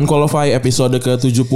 [0.00, 1.52] Unqualified episode ke-72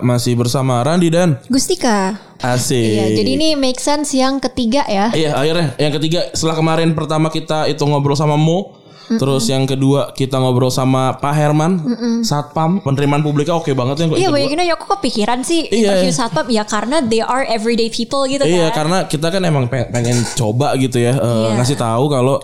[0.00, 2.20] masih bersama Randi dan Gustika.
[2.36, 2.76] Asik.
[2.76, 5.08] Iya, jadi ini make sense yang ketiga ya.
[5.08, 8.76] Iya, akhirnya yang ketiga setelah kemarin pertama kita itu ngobrol sama Mo,
[9.08, 11.80] terus yang kedua kita ngobrol sama Pak Herman,
[12.20, 14.04] Satpam, penerimaan publiknya oke banget ya.
[14.04, 14.44] Iya, yang kedua.
[14.52, 15.96] banyak ya kok kepikiran sih Iya.
[15.96, 18.84] interview satpam ya karena they are everyday people gitu Iya, kan.
[18.84, 21.56] karena kita kan emang pe- pengen coba gitu ya, Iya.
[21.56, 22.36] ngasih tahu kalau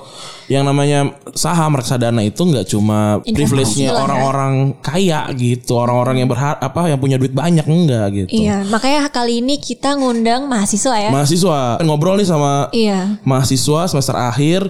[0.53, 4.05] yang namanya saham reksadana itu nggak cuma privilege-nya ya.
[4.05, 8.45] orang-orang kaya gitu, orang-orang yang berhak apa yang punya duit banyak enggak gitu.
[8.45, 11.09] Iya, makanya kali ini kita ngundang mahasiswa ya.
[11.09, 13.17] Mahasiswa ngobrol nih sama iya.
[13.25, 14.69] mahasiswa semester akhir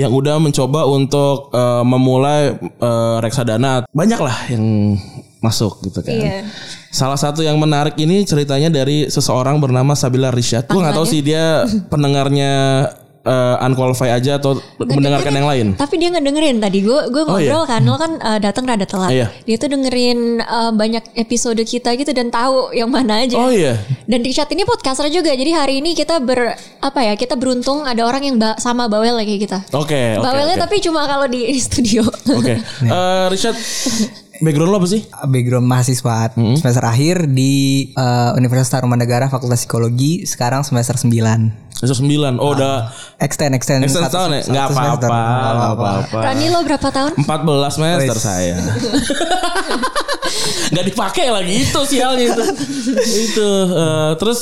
[0.00, 4.96] yang udah mencoba untuk eh, memulai eh, reksadana banyak lah yang
[5.40, 6.12] masuk gitu kan.
[6.12, 6.44] Iya.
[6.92, 10.68] Salah satu yang menarik ini ceritanya dari seseorang bernama Sabila Rishad.
[10.68, 12.84] Gue nggak tahu sih dia pendengarnya
[13.20, 15.66] eh, unqualified aja atau mendengarkan yang lain.
[15.74, 17.52] Tapi dia ngedengerin tadi gue gue Oh, iya.
[17.52, 19.10] ngobrol kan lo kan uh, datang rada telat.
[19.10, 19.26] Iya.
[19.44, 23.36] Dia tuh dengerin uh, banyak episode kita gitu dan tahu yang mana aja.
[23.36, 23.76] Oh iya.
[24.04, 25.30] Dan Richard ini podcaster juga.
[25.30, 27.14] Jadi hari ini kita ber apa ya?
[27.14, 29.58] Kita beruntung ada orang yang ba- sama bawel kayak kita.
[29.72, 30.24] Oke, oke.
[30.24, 30.64] Bawelnya oke.
[30.64, 32.02] tapi cuma kalau di studio.
[32.30, 32.56] Oke.
[32.90, 33.54] Eh, Richard
[34.40, 35.00] background lo apa sih?
[35.24, 36.54] background mahasiswa Hmm.
[36.54, 42.36] semester akhir di eh, Universitas Tarumanegara Fakultas Psikologi sekarang semester 9 Semester 9.
[42.36, 44.40] Oh, udah extend extend extend satu- tahun ya?
[44.46, 45.08] Enggak semester.
[45.08, 46.18] apa-apa, Nggak enggak apa-apa.
[46.22, 47.10] Rani lo berapa tahun?
[47.16, 48.22] 14 semester Wes.
[48.22, 48.54] saya.
[50.70, 52.42] Nggak dipakai lagi itu sialnya itu.
[53.18, 54.38] itu eh, terus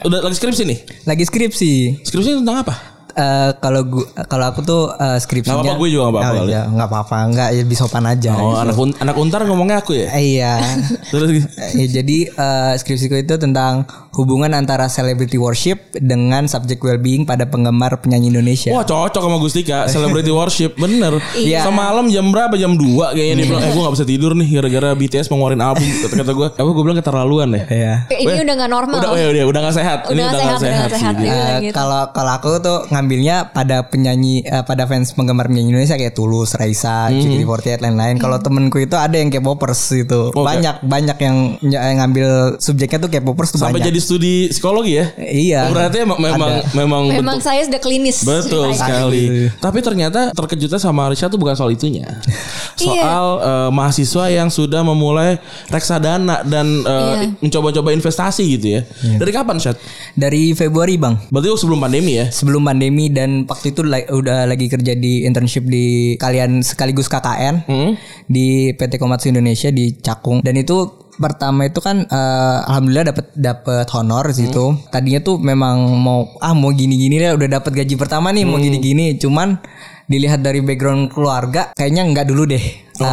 [0.00, 0.78] udah lagi skripsi nih.
[1.04, 1.72] lagi skripsi
[2.02, 2.74] Skripsi tentang apa?
[3.18, 6.46] Eh, kalau gua kalau aku tuh eh, skripsinya Nggak apa-apa, gue juga nggak apa-apa Oh,
[6.46, 8.58] iya, nggak apa-apa nggak ya bisa sopan aja Oh, gitu.
[8.60, 10.06] anak un- anak untar ngomongnya aku ya.
[10.12, 10.54] Eh, iya
[11.10, 11.28] Terus
[11.74, 17.98] Ya, jadi eh, skripsiku itu tentang hubungan antara celebrity worship dengan subject well-being pada penggemar
[17.98, 18.70] penyanyi Indonesia.
[18.70, 21.62] Wah cocok sama Gustika Celebrity worship Bener Iya.
[21.62, 24.88] Semalam jam berapa Jam 2 kayaknya Dia bilang Eh gue gak bisa tidur nih Gara-gara
[24.92, 27.94] BTS mau ngeluarin album Kata-kata gue Apa gue bilang keterlaluan ya Iya.
[28.10, 28.96] Ini udah nggak normal.
[28.96, 31.14] Udah, udah, udah, udah gak sehat Udah nggak sehat, udah nggak sehat.
[31.14, 31.28] sih dia.
[31.28, 31.38] Iya.
[31.38, 31.74] Eh, gitu.
[31.74, 36.52] Kalau kalau aku tuh ngambilnya pada penyanyi eh, pada fans penggemar penyanyi Indonesia kayak Tulus,
[36.52, 37.16] Raisa, Hmm.
[37.18, 38.16] JKT48 lain-lain.
[38.18, 40.28] Kalau temenku itu ada yang K-popers itu.
[40.28, 40.36] Oke.
[40.38, 43.88] Banyak banyak yang, yang ngambil subjeknya tuh K-popers tuh Sampai banyak.
[43.88, 45.60] jadi studi psikologi ya Iya.
[45.64, 46.68] Oh, Berarti emang memang, Ada.
[46.74, 48.20] memang Memang bentuk- saya sudah klinis.
[48.22, 49.48] Betul sekali.
[49.56, 52.04] Tapi ternyata terkejutnya sama Risha tuh bukan soal itunya.
[52.78, 57.26] Soal eh, mahasiswa yang sudah memulai reksadana dan eh, Iya.
[57.40, 58.80] mencoba-coba investasi gitu ya.
[59.16, 59.78] Dari kapan, Syat?
[60.12, 61.16] Dari Februari, Bang.
[61.28, 62.26] Berarti oh, sebelum pandemi ya?
[62.28, 65.86] Sebelum pandemi dan waktu itu la- udah lagi kerja di internship di
[66.16, 67.94] kalian sekaligus KKN Hmm?
[68.26, 73.86] di PT Komatsu Indonesia di Cakung dan itu pertama itu kan eh, alhamdulillah dapat dapat
[73.92, 74.64] honor di situ.
[74.88, 79.14] Tadinya tuh memang mau ah mau gini-gini deh udah dapat gaji pertama nih mau gini-gini
[79.14, 79.58] cuman
[80.04, 82.64] dilihat dari background keluarga kayaknya nggak dulu deh.
[82.98, 83.06] Eh,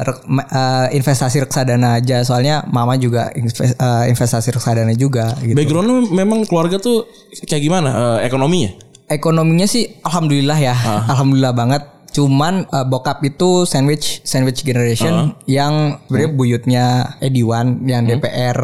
[0.00, 5.54] rek- ma- eh, investasi reksadana aja soalnya mama juga invest- eh, investasi reksadana juga gitu.
[5.54, 7.06] Background lu memang keluarga tuh
[7.40, 8.70] kayak gimana eh, ekonominya?
[9.12, 10.74] Ekonominya sih alhamdulillah ya.
[11.06, 11.82] Alhamdulillah banget.
[12.10, 15.12] Cuman eh, bokap itu sandwich sandwich generation
[15.46, 16.84] yang sebenarnya buyutnya
[17.18, 18.58] Ediwan yang DPR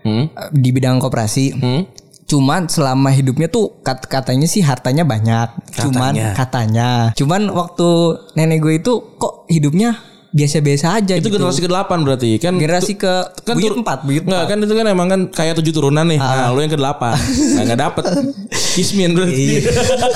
[0.00, 0.26] Hmm?
[0.26, 1.44] eh, di bidang koperasi.
[1.54, 1.82] Hmm?
[2.24, 5.48] Cuman selama hidupnya tuh kat- katanya sih hartanya banyak.
[5.74, 6.88] Cuman katanya.
[7.12, 7.88] Cuman waktu
[8.32, 9.98] nenek gue itu kok hidupnya
[10.30, 11.42] biasa-biasa aja Itu gitu.
[11.42, 15.06] generasi ke-8 berarti kan Generasi ke kan buyut tur- 4, buyut kan itu kan emang
[15.10, 16.22] kan kayak tujuh turunan nih.
[16.22, 17.02] Nah, lu yang ke-8.
[17.02, 18.04] Nah, enggak dapet.
[18.78, 19.58] Kismin berarti.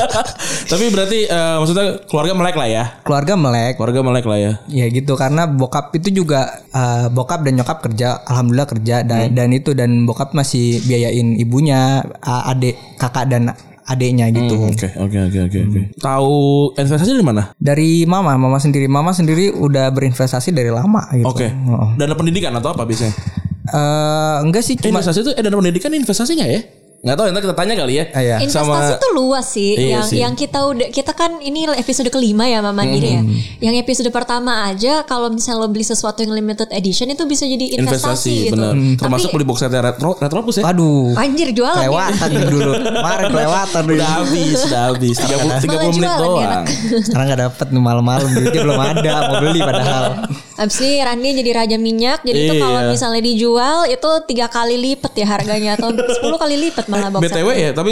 [0.70, 2.84] Tapi berarti eh, maksudnya keluarga melek lah ya.
[3.02, 3.74] Keluarga melek.
[3.74, 4.52] Keluarga melek lah ya.
[4.70, 9.34] Ya gitu karena bokap itu juga eh, bokap dan nyokap kerja, alhamdulillah kerja dan Hmm.
[9.34, 13.50] dan itu dan bokap masih biayain ibunya, adik, kakak dan
[13.84, 14.56] adiknya gitu.
[14.64, 15.80] Oke, oke, oke, oke, oke.
[16.00, 16.34] Tahu
[16.76, 17.52] investasi dari mana?
[17.56, 21.28] Dari mama, mama sendiri, mama sendiri udah berinvestasi dari lama gitu.
[21.28, 21.48] Oke.
[21.52, 21.88] Heeh.
[22.00, 23.12] Dana pendidikan atau apa biasanya?
[23.64, 26.60] Eh, enggak sih Eh, cuma investasi itu eh dana pendidikan investasi nggak ya?
[27.04, 28.04] Nggak tahu, nanti kita tanya kali ya.
[28.16, 28.36] Ah, iya.
[28.40, 29.76] Investasi tuh luas sih.
[29.76, 30.18] Iya yang sih.
[30.24, 33.22] yang kita udah kita kan ini episode kelima ya Mama Giri ya.
[33.60, 37.76] Yang episode pertama aja kalau misalnya lo beli sesuatu yang limited edition itu bisa jadi
[37.76, 38.56] investasi, gitu.
[38.56, 38.72] benar.
[38.72, 40.64] Tapi Termasuk beli box set retro retropus ya.
[40.64, 41.92] Waduh, anjir jualan ya.
[41.92, 42.72] kelewatan dulu.
[42.72, 43.96] Kemarin kelewatan dulu.
[44.00, 45.16] Udah habis, udah habis.
[45.20, 46.64] 30 30 Malah menit jualan ya, doang.
[47.04, 50.04] Sekarang nggak dapet nih malam-malam duitnya belum ada mau beli padahal.
[50.54, 52.24] Abis ini Randy jadi raja minyak.
[52.24, 52.62] Jadi itu Iya.
[52.64, 57.22] kalau misalnya dijual itu tiga kali lipat ya harganya atau 10 kali lipat malah box
[57.26, 57.90] BTW ya, tapi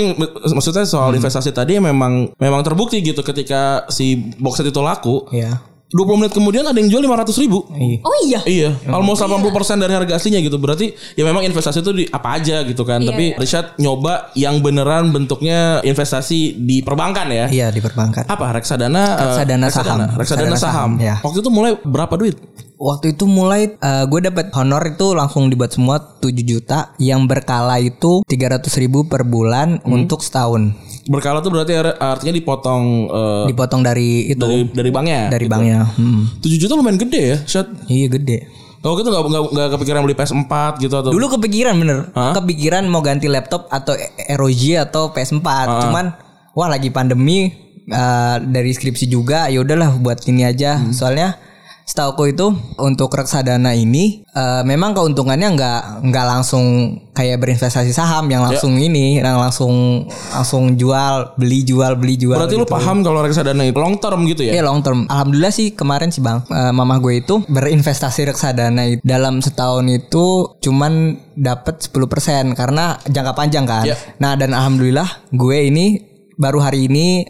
[0.49, 5.27] maksudnya soal investasi tadi memang memang terbukti gitu ketika si box set itu laku.
[5.29, 5.59] Iya.
[5.93, 7.69] 20 menit kemudian ada yang jual 500 ribu.
[8.01, 8.41] Oh iya.
[8.49, 9.45] Iya, almost 80%
[9.77, 10.57] dari harga aslinya gitu.
[10.57, 13.05] Berarti ya memang investasi itu di apa aja gitu kan.
[13.05, 13.37] Iya, Tapi iya.
[13.37, 17.45] Richard nyoba yang beneran bentuknya investasi di perbankan ya.
[17.53, 18.25] Iya di perbankan.
[18.25, 19.05] Apa reksadana?
[19.21, 19.99] eh, Reksadana saham.
[20.01, 20.61] Reksadana Reksadana saham.
[20.65, 21.21] saham, ya.
[21.21, 22.41] Waktu itu mulai berapa duit?
[22.83, 26.91] Waktu itu mulai uh, gue dapat honor itu langsung dibuat semua 7 juta.
[26.99, 30.75] Yang berkala itu 300 ribu per bulan untuk setahun.
[31.07, 34.43] Berkala tuh berarti ar- artinya dipotong eh, dipotong dari itu.
[34.43, 35.21] dari dari banknya.
[35.31, 36.43] dari banknya hmm.
[36.43, 37.67] 7 juta lumayan gede ya, Shot.
[37.91, 38.47] iya gede.
[38.83, 41.11] Kalau gitu nggak nggak nggak kepikiran beli PS4 gitu atau?
[41.15, 41.99] Dulu kepikiran bener.
[42.19, 42.35] Hah?
[42.35, 43.95] kepikiran mau ganti laptop atau
[44.39, 45.47] ROG atau PS4
[45.87, 46.07] cuman
[46.55, 47.51] wah lagi pandemi
[47.91, 50.83] uh, dari skripsi juga ya udahlah buat ini aja.
[50.91, 51.39] Soalnya
[51.83, 52.47] Setauku itu
[52.79, 56.65] untuk reksadana ini uh, memang keuntungannya nggak nggak langsung
[57.13, 62.39] kayak berinvestasi saham yang langsung ini yang langsung langsung jual beli jual beli jual.
[62.39, 64.57] berarti lu paham kalau reksadana itu long term gitu ya?
[64.57, 65.05] Iya long term.
[65.11, 70.57] Alhamdulillah sih kemarin sih bang, eh, mamah gue itu berinvestasi reksadana itu dalam setahun itu
[70.63, 73.85] cuman dapat 10% karena jangka panjang kan.
[73.85, 73.97] Iya.
[74.23, 76.01] Nah dan alhamdulillah gue ini
[76.41, 77.27] baru hari ini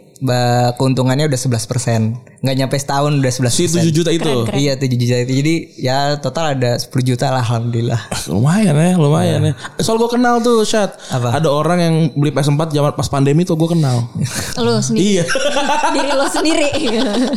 [0.79, 4.35] keuntungannya udah 11% nggak nyampe setahun udah 11% Si 7 juta itu.
[4.51, 8.01] Iya 7 juta itu jadi ya total ada 10 juta lah alhamdulillah.
[8.27, 9.53] Lumayan ya, lumayan ya.
[9.79, 10.67] Soal gue kenal tuh.
[10.67, 11.39] Apa?
[11.39, 14.11] Ada orang yang beli PS4 zaman pas pandemi tuh gue kenal.
[14.59, 15.23] Lo sendiri.
[15.23, 15.25] iya.
[15.95, 16.69] Diri lo sendiri.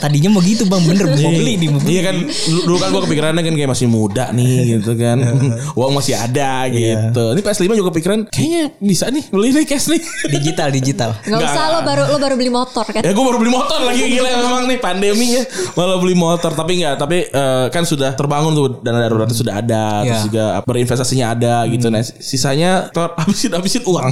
[0.02, 3.42] Tadinya mau gitu bang bener mau beli di Iya kan dulu dulu kan gue kepikirannya
[3.46, 5.22] kan kayak masih muda nih gitu kan.
[5.78, 7.24] Uang masih ada gitu.
[7.38, 10.02] Ini PS5 juga kepikiran kayaknya bisa nih beli nih cash nih.
[10.34, 11.10] digital digital.
[11.22, 13.06] Gak usah lo baru lo baru beli motor kan.
[13.06, 15.44] ya gue baru beli motor lagi gila memang nih pandemi ya.
[15.74, 16.52] Malah beli motor.
[16.52, 19.84] Tapi enggak tapi eh, kan sudah terbangun tuh dana daruratnya sudah ada.
[20.02, 20.26] Terus Iya.
[20.26, 21.88] juga berinvestasinya ada gitu.
[21.88, 24.12] Nah sisanya ter habisin habisin uang.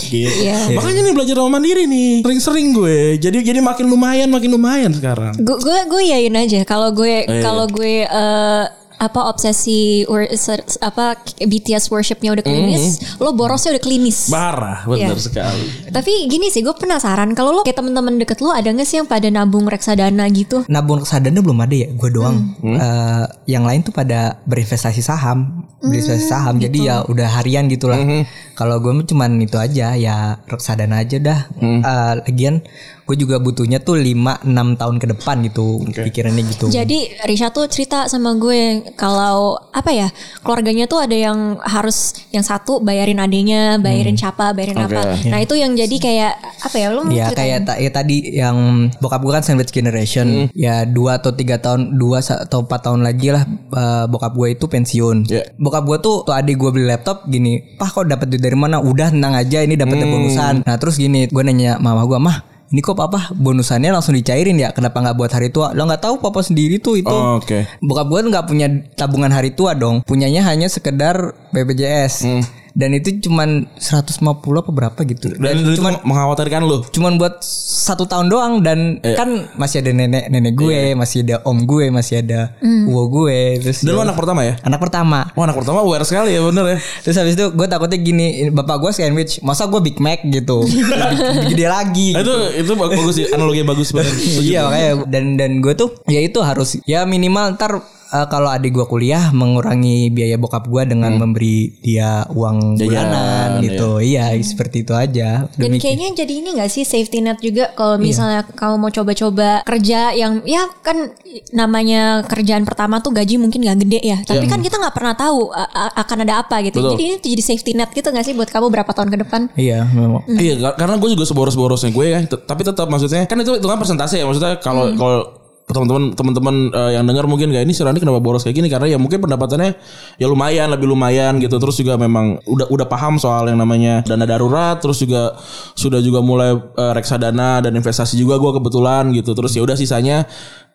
[0.00, 0.42] Gitu.
[0.42, 0.74] Iya.
[0.74, 2.20] makanya nih belajar sama mandiri nih.
[2.20, 2.98] Sering-sering gue.
[3.16, 5.34] Jadi jadi makin lumayan makin lumayan sekarang.
[5.38, 6.60] Gue gue gue yain aja.
[6.64, 7.40] Kalau gue Iya.
[7.40, 8.64] kalau gue eh,
[9.00, 10.04] apa obsesi
[10.34, 13.18] ser- apa BTS worshipnya udah klinis, Mm-hmm.
[13.18, 14.28] lo borosnya udah klinis.
[14.28, 15.16] parah bener Iya.
[15.18, 18.96] sekali Tapi gini sih, gue penasaran kalau lo kayak teman-teman deket lo ada nggak sih
[18.96, 20.62] yang pada nabung reksadana gitu?
[20.66, 22.36] Nabung reksadana belum ada ya, gue doang.
[22.56, 22.76] Hmm.
[22.76, 26.54] Eh, yang lain tuh pada berinvestasi saham, berinvestasi Hmm, saham.
[26.56, 26.86] Jadi gitu.
[26.86, 27.96] ya udah harian gitulah.
[27.96, 28.28] Hmm.
[28.52, 31.40] Kalau gue mah cuman itu aja, ya reksadana aja dah.
[31.54, 31.80] Hmm.
[31.80, 32.60] Eh, lagian
[33.10, 34.46] gue juga butuhnya tuh 5-6
[34.76, 36.70] tahun ke depan gitu, pikirannya gitu.
[36.70, 38.60] Jadi Risha tuh cerita sama gue
[38.94, 40.08] kalau apa ya
[40.40, 44.86] keluarganya tuh ada yang harus yang satu bayarin adenya, bayarin capa, bayarin Hmm.
[44.86, 44.94] Oke.
[44.94, 45.02] apa.
[45.26, 47.34] Nah itu yang jadi kayak apa ya lo Ya ceritain?
[47.34, 48.56] kayak ta- ya tadi yang
[48.96, 50.46] bokap gue kan sandwich generation Hmm.
[50.52, 54.64] ya dua atau tiga tahun dua atau empat tahun lagi lah eh, bokap gue itu
[54.64, 55.16] pensiun.
[55.26, 55.42] Ya.
[55.56, 58.78] Bokap gue tuh tuh adik gue beli laptop gini, pah kok dapat duit dari mana?
[58.78, 60.14] Udah tenang aja ini dapetnya Hmm.
[60.14, 60.54] bonusan.
[60.62, 62.36] Nah terus gini gue nanya mama gue mah
[62.70, 64.70] ini kok papa bonusannya langsung dicairin ya?
[64.70, 65.74] Kenapa nggak buat hari tua?
[65.74, 67.10] Lo nggak tahu papa sendiri tuh itu.
[67.10, 70.06] Oh, oke Bokap gue nggak punya tabungan hari tua dong.
[70.06, 72.46] Punyanya hanya sekedar BPJS.
[72.72, 74.20] Dan itu cuman 150
[74.56, 75.32] apa berapa gitu.
[75.34, 78.52] dan, dan itu mengkhawatirkan lu cuman buat satu tahun doang.
[78.60, 79.14] Dan Eh.
[79.14, 83.80] kan masih ada nenek nenek gue masih ada om gue masih ada uwo gue terus
[83.80, 84.54] dan lu ya- anak pertama ya?
[84.62, 85.18] Anak pertama.
[85.32, 86.78] Oh anak pertama aware sekali ya bener ya.
[87.00, 90.22] Terus habis itu gue takutnya gini bapak gue sandwich masa gue Big Mac?
[90.22, 90.62] gitu.
[91.48, 93.26] Gede lagi Nah, itu itu bagus sih.
[93.28, 94.14] Analogi bagus banget
[94.46, 94.92] iya makanya.
[95.06, 99.30] Dan dan gue tuh ya itu harus ya minimal ntar eh, kalau adik gue kuliah
[99.30, 105.46] mengurangi biaya bokap gue dengan memberi dia uang Jajan, bulanan gitu iya seperti itu aja
[105.50, 105.80] Dan Demikian.
[105.96, 110.42] kayaknya jadi ini gak sih safety net juga kalau misalnya kamu mau coba-coba kerja yang
[110.42, 111.12] ya kan
[111.50, 114.18] namanya kerjaan pertama tuh gaji mungkin gak gede ya.
[114.20, 115.50] Tapi kan kita nggak pernah tahu
[115.94, 116.80] akan ada apa gitu.
[116.80, 116.90] Betul.
[116.92, 119.40] Jadi ini jadi safety net gitu gak sih buat kamu berapa tahun ke depan?
[119.54, 123.54] iya memang Iya, kar- karena gue juga seboros-borosnya gue ya, tapi tetap maksudnya kan itu
[123.54, 125.39] itu kan persentase ya, maksudnya kalau kalau
[125.72, 128.68] teman-teman teman-teman eh, yang dengar mungkin kayak ini si Rani kenapa boros kayak gini?
[128.68, 129.70] Karena ya mungkin pendapatannya
[130.18, 131.56] ya lumayan lebih lumayan gitu.
[131.56, 135.38] Terus juga memang udah udah paham soal yang namanya dana darurat terus juga
[135.78, 139.32] sudah juga mulai eh, reksadana dan investasi juga gue kebetulan gitu.
[139.32, 140.26] Terus ya udah sisanya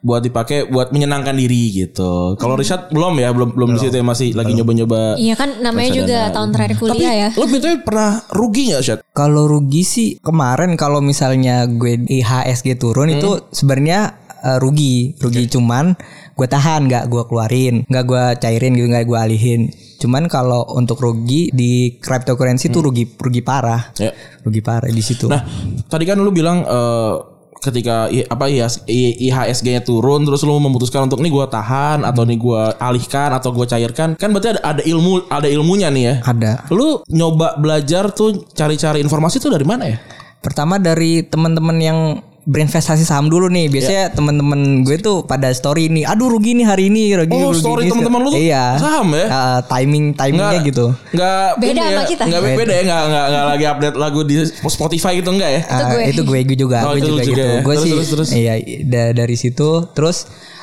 [0.06, 2.38] buat dipakai buat menyenangkan diri gitu.
[2.38, 3.34] Kalau Richard belum ya?
[3.34, 7.02] Belum belum di situ ya masih lagi nyoba-nyoba Iya kan namanya juga tahun terakhir tapi
[7.02, 7.30] kuliah ya.
[7.34, 9.00] lo BTW pernah rugi nggak Syat?
[9.18, 15.98] Kalau rugi sih kemarin kalau misalnya gue IHSG turun itu sebenarnya eh, rugi, rugi cuman
[16.38, 19.62] gue tahan nggak gue keluarin, nggak gue cairin gitu, nggak gue alihin.
[19.98, 24.14] Cuman kalau untuk rugi di cryptocurrency itu rugi rugi parah, Ya.
[24.46, 25.26] rugi parah di situ.
[25.26, 25.42] Nah,
[25.90, 27.14] tadi kan lu bilang eh,
[27.64, 28.46] ketika apa
[28.86, 33.66] IHSG-nya turun terus lu memutuskan untuk nih gua tahan atau nih gua alihkan atau gua
[33.66, 36.16] cairkan, kan berarti ada ada ilmu ada ilmunya nih ya.
[36.22, 36.52] Ada.
[36.70, 39.98] Lu nyoba belajar tuh cari-cari informasi tuh dari mana ya?
[40.44, 42.00] Pertama dari teman-teman yang
[42.46, 43.68] berinvestasi saham dulu nih.
[43.68, 47.60] Biasanya teman-teman gue tuh pada story nih, aduh rugi nih hari ini, rugi Oh, rugi
[47.60, 48.66] story nih." teman-teman lu tuh iya.
[48.78, 49.26] saham ya?
[49.26, 50.86] Eh, timing timingnya gitu.
[51.10, 52.24] Enggak Beda sama kita.
[52.24, 54.36] Enggak beda ya, enggak enggak enggak lagi update lagu di
[54.66, 55.62] Spotify gitu enggak ya?
[55.66, 56.02] Ah, gue.
[56.06, 57.60] itu gue gue juga Oh, gue itu juga juga gitu ya.
[57.60, 58.30] gue Terus, sih terus, terus.
[58.32, 58.54] iya
[58.86, 60.18] da- dari situ terus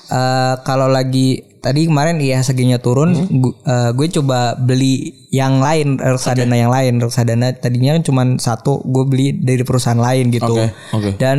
[0.07, 3.39] eh, kalau lagi tadi kemarin IHSG-nya turun, Hmm.
[3.39, 4.95] gu- eh, gue coba beli
[5.31, 10.29] yang lain reksadana yang lain reksadana tadinya kan cuma satu, gue beli dari perusahaan lain
[10.29, 10.53] gitu.
[10.53, 11.11] Oke, oke.
[11.17, 11.39] Dan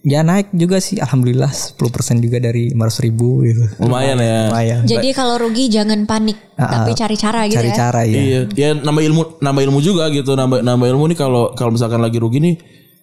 [0.00, 1.80] ya naik juga sih, alhamdulillah 10%
[2.18, 3.64] juga dari 500 ribu gitu.
[3.78, 4.48] Lumayan ya.
[4.48, 4.80] Lumayan.
[4.84, 7.74] Jadi kalau rugi jangan panik, tapi cari cara gitu Cari ya.
[7.74, 8.16] cara ya.
[8.16, 11.98] Iya, ya nambah ilmu, nambah ilmu juga gitu, nambah nambah ilmu nih kalau kalau misalkan
[11.98, 12.54] lagi rugi nih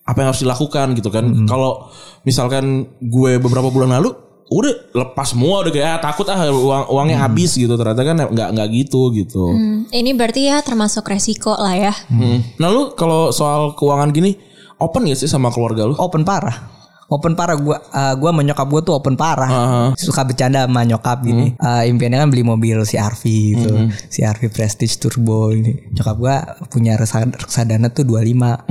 [0.06, 1.26] apa yang harus dilakukan gitu kan.
[1.46, 1.90] Kalau
[2.22, 2.66] misalkan
[3.00, 4.14] gue beberapa bulan lalu
[4.46, 8.50] udah lepas semua udah kayak ah, takut ah uang uangnya habis gitu ternyata kan nggak
[8.54, 9.50] nggak gitu gitu.
[9.50, 11.94] Hmm, ini berarti ya termasuk resiko lah ya.
[12.14, 12.46] Hmm.
[12.62, 14.38] Nah lu kalau soal keuangan gini
[14.78, 15.98] open gak sih sama keluarga lu?
[15.98, 16.78] Open parah.
[17.06, 19.50] Open parah gua uh, gua sama nyokap gua tuh open parah.
[19.50, 19.84] Aha.
[19.94, 21.54] Suka bercanda sama nyokap gini.
[21.58, 23.24] Uh, impiannya kan beli mobil CRV
[23.54, 23.70] gitu.
[24.10, 25.90] CRV Prestige Turbo ini.
[25.94, 26.36] Nyokap gua
[26.66, 28.66] punya reksa- reksadana tuh 25.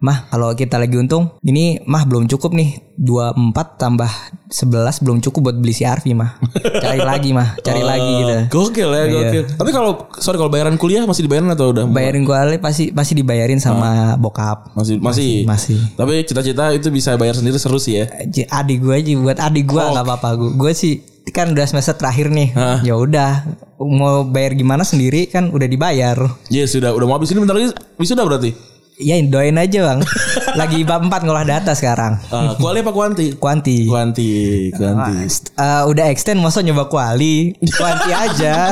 [0.00, 4.08] Mah kalau kita lagi untung ini mah belum cukup nih 24 tambah
[4.48, 6.40] 11 belum cukup buat beli CRV mah.
[6.80, 8.36] Cari lagi mah, cari lagi gitu.
[8.48, 9.44] Gokil ya, gokil.
[9.60, 11.84] Tapi kalau sorry kalau bayaran kuliah masih dibayarin atau udah?
[11.84, 14.72] Bayarin gua pasti pasti dibayarin sama bokap.
[14.72, 15.44] Masih masih.
[15.44, 15.80] Masih.
[15.96, 18.08] Tapi cita-cita itu bisa bayar sendiri seru sih ya.
[18.56, 20.94] Adik gue aja buat adik gue nggak apa-apa gue gue sih
[21.30, 22.78] kan udah semester terakhir nih Hah?
[22.82, 23.46] ya udah
[23.78, 26.16] mau bayar gimana sendiri kan udah dibayar
[26.50, 28.69] Ya sudah udah mau habis ini bentar lagi wisuda berarti.
[29.00, 30.00] Ya doain aja bang
[30.60, 33.34] lagi bab 4 ngolah data sekarang Ah, kuali apa kuanti?
[33.34, 34.30] kuanti Kuanti,
[34.70, 35.16] kuanti.
[35.56, 38.70] Eh, udah extend masa nyoba kuali kuanti aja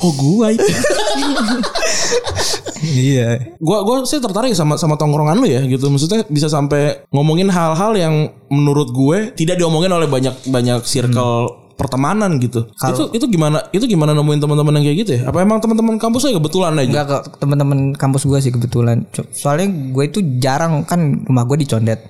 [0.00, 0.66] Oh gua itu.
[2.82, 5.86] iya gua gua sih tertarik sama sama tongkrongan lu ya gitu.
[5.86, 8.14] Maksudnya bisa sampai ngomongin hal-hal yang
[8.50, 12.68] menurut gue tidak diomongin oleh banyak banyak circle pertemanan gitu.
[12.90, 13.58] itu itu gimana?
[13.70, 15.22] Itu gimana nemuin teman-teman yang kayak gitu ya?
[15.28, 16.88] Apa emang teman-teman kampus aja kebetulan aja?
[16.88, 21.66] Enggak ke teman-teman kampus gue sih kebetulan soalnya gue itu jarang kan rumah gue di
[21.66, 22.00] Condet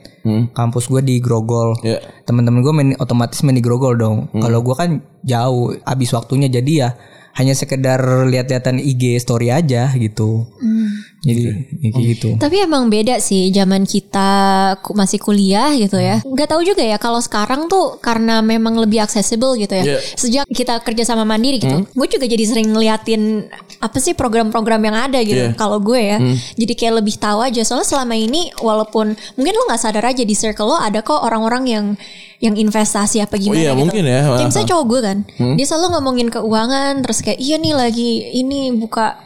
[0.54, 1.98] kampus gue di Grogol Ya.
[2.22, 4.90] teman-teman gue main otomatis main di Grogol dong kalau gue kan
[5.22, 6.88] jauh habis waktunya jadi ya
[7.32, 10.46] hanya sekedar lihat-lihatan IG story aja gitu
[11.22, 11.42] jadi
[11.78, 14.30] ya kayak gitu Tapi emang beda sih zaman kita
[14.90, 16.18] masih kuliah gitu ya.
[16.18, 19.84] Gak tahu juga ya kalau sekarang tuh karena memang lebih accessible gitu ya.
[19.86, 19.98] Iya.
[20.18, 23.46] Sejak kita kerja sama mandiri gitu, gue juga jadi sering ngeliatin
[23.82, 25.50] apa sih program-program yang ada gitu.
[25.50, 25.58] Iya.
[25.58, 26.22] Kalau gue ya,
[26.54, 27.66] jadi kayak lebih tahu aja.
[27.66, 31.66] Soalnya selama ini walaupun mungkin lo nggak sadar aja di circle lo ada kok orang-orang
[31.66, 31.86] yang
[32.42, 33.86] yang investasi apa gimana iya, gitu.
[33.86, 34.20] mungkin ya.
[34.26, 35.18] Kayak misalnya cowok gue kan,
[35.58, 39.18] dia selalu ngomongin keuangan, terus kayak iya nih lagi ini buka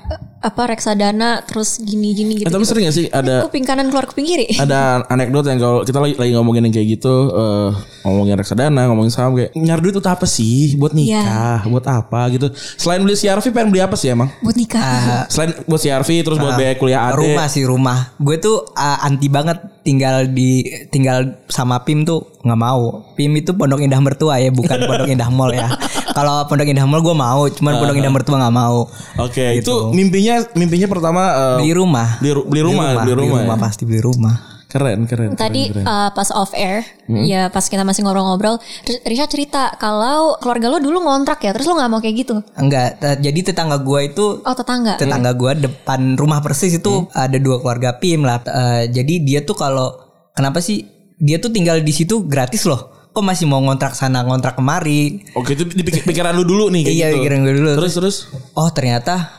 [0.47, 2.47] apa reksadana, terus gini-gini gitu.
[2.47, 4.55] Eh, tapi sering gak sih ada kuping kanan keluar kuping kiri.
[4.63, 7.71] ada anekdot yang kalau kita lagi, lagi ngomongin yang kayak gitu eh,
[8.07, 10.79] ngomongin reksadana ngomongin saham kayak nyari duit itu apa sih?
[10.79, 12.21] Buat nikah buat apa?
[12.31, 12.47] gitu.
[12.79, 14.31] Selain beli CRV pengen beli apa sih emang?
[14.41, 15.27] Buat nikah.
[15.27, 17.99] selain buat CRV terus buat biaya kuliah ade rumah sih rumah.
[18.23, 23.07] Gue tuh uh, anti banget tinggal di tinggal sama Pim tuh nggak mau.
[23.15, 25.71] Pim itu Pondok Indah Mertua ya bukan Pondok Indah Mall ya.
[26.19, 28.91] Kalau Pondok Indah Mall gue mau cuman Pondok Indah Mertua nggak mau.
[29.23, 32.19] Oke itu mimpinya mimpinya pertama eh, beli rumah.
[32.19, 33.57] beli, ru- beli rumah beli rumah, ya.
[33.63, 35.89] pasti beli rumah keren keren Tadi keren, keren.
[35.89, 38.61] uh, pas off air, ya pas kita masih ngobrol-ngobrol,
[39.03, 42.37] Risha cerita kalau keluarga lo dulu ngontrak ya, terus lo nggak mau kayak gitu.
[42.55, 44.95] enggak t- jadi tetangga gue itu Oh tetangga.
[44.95, 48.39] tetangga gue depan rumah persis itu ada dua keluarga Pim lah.
[48.41, 49.97] Eh, jadi dia tuh kalau
[50.31, 50.85] kenapa sih
[51.17, 52.93] dia tuh tinggal di situ gratis loh.
[53.09, 55.25] Kok masih mau ngontrak sana ngontrak kemari?
[55.33, 57.17] Oke itu di pik- pikiran lu dulu nih kayak iya gitu.
[57.19, 57.71] pikiran gue dulu.
[57.75, 58.17] Terus terus?
[58.53, 59.33] Oh ternyata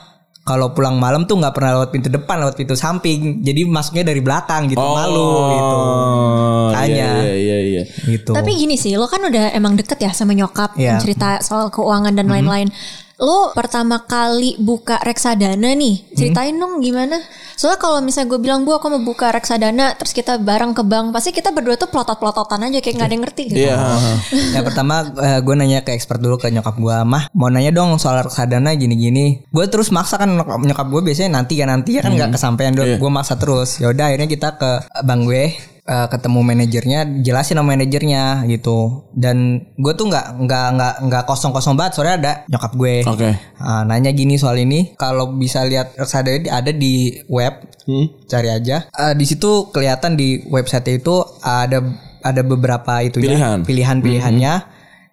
[0.47, 4.23] kalau pulang malam tuh nggak pernah lewat pintu depan lewat pintu samping jadi masuknya dari
[4.23, 7.09] belakang gitu malu gitu Oh, Makanya.
[7.21, 10.75] iya iya iya gitu Tapi gini sih, lo kan udah emang deket ya sama nyokap,
[10.75, 10.99] Iya.
[10.99, 12.67] cerita soal keuangan dan lain-lain.
[13.17, 17.17] Lo pertama kali buka reksadana nih, ceritain dong gimana?
[17.57, 21.09] Soalnya kalau misalnya gue bilang bu aku mau buka reksadana, terus kita bareng ke bank,
[21.09, 23.57] pasti kita berdua tuh pelotot-pelototan aja kayak nggak ada yang ngerti gitu.
[23.57, 23.77] iya
[24.53, 25.01] yang pertama
[25.41, 29.41] gue nanya ke expert dulu ke nyokap gue mah mau nanya dong soal reksadana gini-gini
[29.49, 33.01] gue terus maksa kan nyokap, gue biasanya nanti ya nanti ya kan nggak kesampaian Iya.
[33.01, 34.71] gue maksa terus yaudah akhirnya kita ke
[35.01, 35.43] bank gue
[35.87, 39.07] eh, ketemu manajernya jelasin sama manajernya gitu.
[39.09, 39.37] Dan
[39.73, 42.95] gue tuh nggak nggak nggak nggak kosong kosong banget soalnya ada nyokap gue.
[43.03, 43.29] Oke.
[43.57, 46.93] Ah, nanya gini soal ini kalau bisa lihat reksadana ada di
[47.25, 48.03] web Hmm.
[48.27, 48.91] cari aja.
[48.91, 51.79] Ah, di situ kelihatan di website itu ada
[52.19, 53.63] ada beberapa itu Pilihan.
[53.63, 54.53] pilihan pilihannya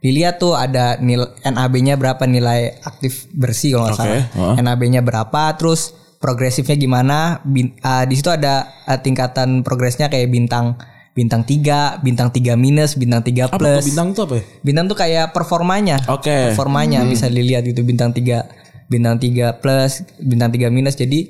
[0.01, 4.25] dilihat tuh ada nilai NAB-nya berapa nilai aktif bersih kalau nggak Oke, salah.
[4.27, 4.55] heeh.
[4.61, 7.45] NAB-nya berapa terus progresifnya gimana?
[7.45, 10.81] Bin- ah, di situ ada ah, tingkatan progresnya kayak bintang
[11.13, 13.85] bintang 3 bintang 3 minus bintang 3 apa plus.
[13.85, 14.43] tuh bintang tuh apa ya?
[14.65, 15.97] Bintang tuh kayak performanya.
[16.09, 16.51] Oke.
[16.51, 20.97] performanya bisa dilihat itu bintang 3 bintang 3 plus bintang 3 minus.
[20.97, 21.29] Jadi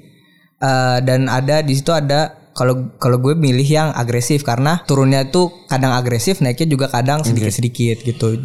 [0.63, 5.51] eh, dan ada di situ ada kalau kalau gue milih yang agresif karena turunnya itu
[5.67, 8.41] kadang agresif naiknya juga kadang sedikit sedikit gitu.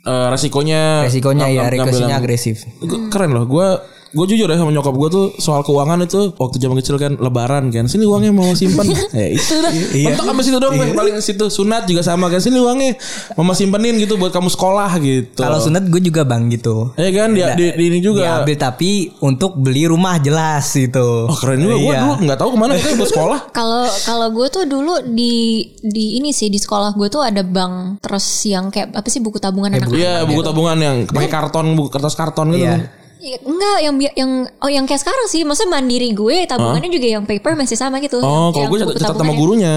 [0.00, 2.64] Eh, resikonya Resikonya ngam- ya resikonya agresif.
[3.12, 3.68] Keren loh gue
[4.10, 7.70] Gue jujur ya sama nyokap gue tuh soal keuangan itu waktu zaman kecil kan lebaran
[7.70, 7.86] kan.
[7.86, 9.70] Sini uangnya mau simpan ya itu dah.
[9.70, 11.46] mentok sama situ dong yang paling situ.
[11.46, 12.38] Sunat juga sama kan.
[12.38, 12.98] Sini uangnya
[13.34, 15.38] mama simpenin gitu buat kamu sekolah gitu.
[15.38, 16.90] Kalau sunat gue juga bang gitu.
[16.94, 18.42] ya kan di, di, di ini juga.
[18.42, 18.90] Diambil tapi
[19.22, 21.30] untuk beli rumah jelas gitu.
[21.30, 21.76] oh keren juga.
[21.76, 22.00] Gue Iya.
[22.02, 22.72] dulu nggak tahu ke mana.
[22.74, 23.38] Itu buat sekolah.
[23.58, 25.34] Kalau kalau gue tuh dulu di
[25.80, 29.38] di ini sih di sekolah gue tuh ada bank terus yang kayak apa sih buku
[29.38, 32.66] tabungan anak Iya buku tabungan yang pakai karton buku kertas karton gitu.
[32.66, 32.98] Iya.
[33.20, 34.32] Iya, enggak yang yang
[34.64, 38.16] oh yang kayak sekarang sih maksudnya mandiri gue tabungannya juga yang paper masih sama gitu.
[38.16, 39.76] Oh, Yang- kalau gue catat sama gurunya.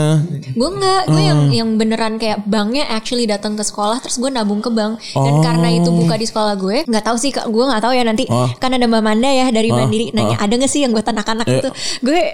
[0.55, 4.63] gue enggak gue yang yang beneran kayak banknya actually datang ke sekolah terus gue nabung
[4.63, 4.95] ke bank.
[5.11, 8.03] Dan karena itu buka di sekolah gue nggak tahu sih Kak, gue nggak tahu ya
[8.07, 8.23] nanti.
[8.57, 10.15] Kan ada mbak Manda ya dari mandiri.
[10.15, 11.69] Nanya ada nggak sih yang buat anak-anak itu?
[11.99, 12.31] Gue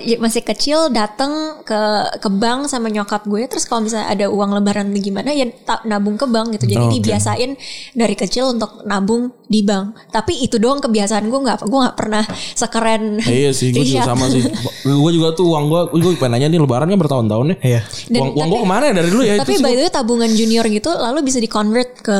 [0.00, 1.80] ya masih kecil datang ke
[2.16, 5.44] ke bank sama nyokap gue terus kalau misalnya ada uang lebaran atau gimana ya
[5.84, 6.64] nabung ke bank gitu.
[6.64, 6.94] Jadi Oh, oke.
[6.96, 7.50] dibiasain
[7.92, 10.08] dari kecil untuk nabung di bank.
[10.08, 12.22] Tapi itu doang kebiasaan gue nggak gue nggak pernah
[12.54, 14.10] sekeren iya sih, gue juga Rishad.
[14.14, 14.42] sama sih.
[14.86, 17.56] Gue juga tuh uang gue, gue pengen nanya nih lebaran kan bertahun-tahun ya.
[17.58, 17.80] Iya.
[18.06, 19.34] Dan- uang uang gue ke mana ya dari dulu ya?
[19.42, 22.18] Tapi by the way tabungan junior gitu lalu bisa di convert ke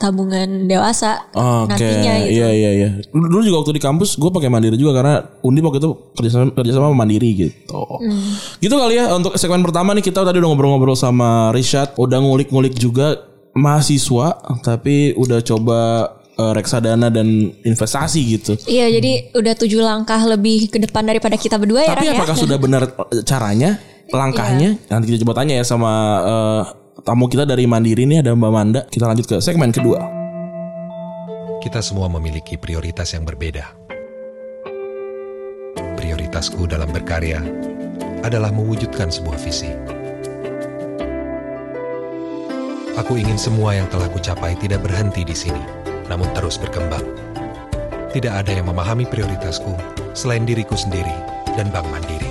[0.00, 2.32] tabungan dewasa Oke, nantinya gitu.
[2.40, 2.88] iya iya iya.
[3.12, 6.88] Dulu, juga waktu di kampus gue pakai mandiri juga karena Undi waktu itu kerjasama kerjasama
[6.88, 7.78] sama mandiri gitu.
[8.00, 8.32] Hmm.
[8.58, 12.74] Gitu kali ya untuk segmen pertama nih kita tadi udah ngobrol-ngobrol sama Rishad, udah ngulik-ngulik
[12.74, 15.80] juga mahasiswa tapi udah coba
[16.36, 18.52] eh, reksadana dan investasi gitu.
[18.68, 22.14] Iya jadi udah tujuh langkah lebih ke depan daripada kita berdua ya Tapi ya.
[22.18, 24.76] apakah sudah benar eh, caranya, langkahnya?
[24.76, 24.90] Iya.
[24.90, 26.62] Nanti kita coba tanya ya sama eh,
[27.02, 28.80] tamu kita dari Mandiri nih ada Mbak Manda.
[28.86, 30.20] Kita lanjut ke segmen kedua.
[31.60, 33.76] Kita semua memiliki prioritas yang berbeda.
[36.00, 37.44] Prioritasku dalam berkarya
[38.24, 39.68] adalah mewujudkan sebuah visi.
[43.00, 45.60] Aku ingin semua yang telah kucapai tidak berhenti di sini,
[46.10, 47.06] namun terus berkembang.
[48.10, 49.70] Tidak ada yang memahami prioritasku
[50.12, 51.14] selain diriku sendiri
[51.54, 52.26] dan Bank Mandiri.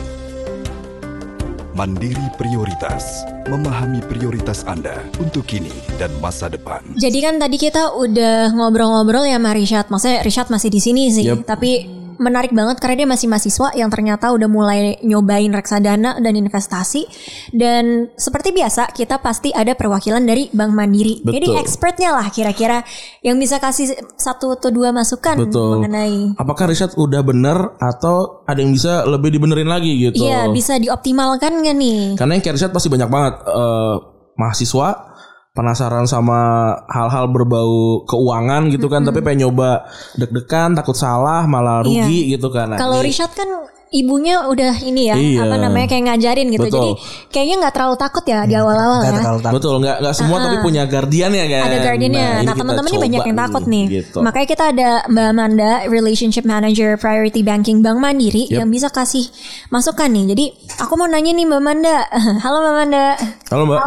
[1.72, 6.84] Mandiri Prioritas, memahami prioritas Anda untuk kini dan masa depan.
[7.00, 9.88] Jadi kan tadi kita udah ngobrol-ngobrol ya sama Rishad.
[9.88, 11.48] Maksudnya Rishad masih di sini sih, Yep.
[11.48, 11.88] tapi
[12.20, 17.08] menarik banget karena dia masih mahasiswa yang ternyata udah mulai nyobain reksadana dan investasi.
[17.56, 21.24] Dan seperti biasa kita pasti ada perwakilan dari Bank Mandiri.
[21.24, 21.64] Jadi Betul.
[21.64, 22.84] expertnya lah kira-kira
[23.24, 25.80] yang bisa kasih satu atau dua masukan Betul.
[25.80, 30.20] mengenai Apakah riset udah bener atau ada yang bisa lebih dibenerin lagi gitu?
[30.20, 32.20] Iya bisa dioptimalkan gak nih?
[32.20, 33.96] Karena yang kayak riset pasti banyak banget eh,
[34.36, 35.09] mahasiswa
[35.50, 36.40] penasaran sama
[36.88, 39.84] hal-hal berbau keuangan gitu kan, tapi pengen nyoba
[40.16, 42.74] deg-degan, takut salah, malah rugi gitu kan.
[42.74, 42.82] Nah, Iya.
[42.86, 43.50] Kalau ini- Rishad kan
[43.90, 45.42] ibunya udah ini ya Iya.
[45.44, 46.66] apa namanya kayak ngajarin gitu.
[46.66, 46.78] Betul.
[46.78, 46.90] Jadi
[47.30, 49.20] kayaknya nggak terlalu takut ya di awal-awal Nggak ya.
[49.22, 49.56] terlalu takut.
[49.58, 51.64] Betul, nggak nggak semua tapi punya guardian ya kan.
[51.66, 52.22] Ada guardiannya.
[52.22, 53.86] Nah, kita teman-teman ini banyak yang takut nih.
[53.90, 54.18] Gitu.
[54.22, 58.58] Makanya kita ada Mbak Amanda, Relationship Manager Priority Banking Bank Mandiri Yep.
[58.62, 59.26] yang bisa kasih
[59.68, 60.26] masukan nih.
[60.32, 60.46] Jadi
[60.78, 61.98] aku mau nanya nih Mbak Amanda.
[62.46, 63.06] Halo Mbak Amanda.
[63.50, 63.80] Halo Mbak.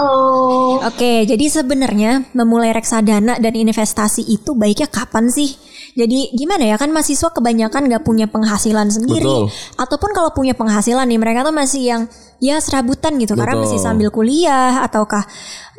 [0.88, 5.54] Oke, jadi sebenarnya memulai reksadana dan investasi itu baiknya kapan sih?
[5.92, 9.52] Jadi gimana ya kan mahasiswa kebanyakan nggak punya penghasilan sendiri, Betul.
[9.76, 12.02] ataupun kalau punya penghasilan nih mereka tuh masih yang
[12.40, 13.64] ya serabutan gitu karena Betul.
[13.68, 15.22] masih sambil kuliah ataukah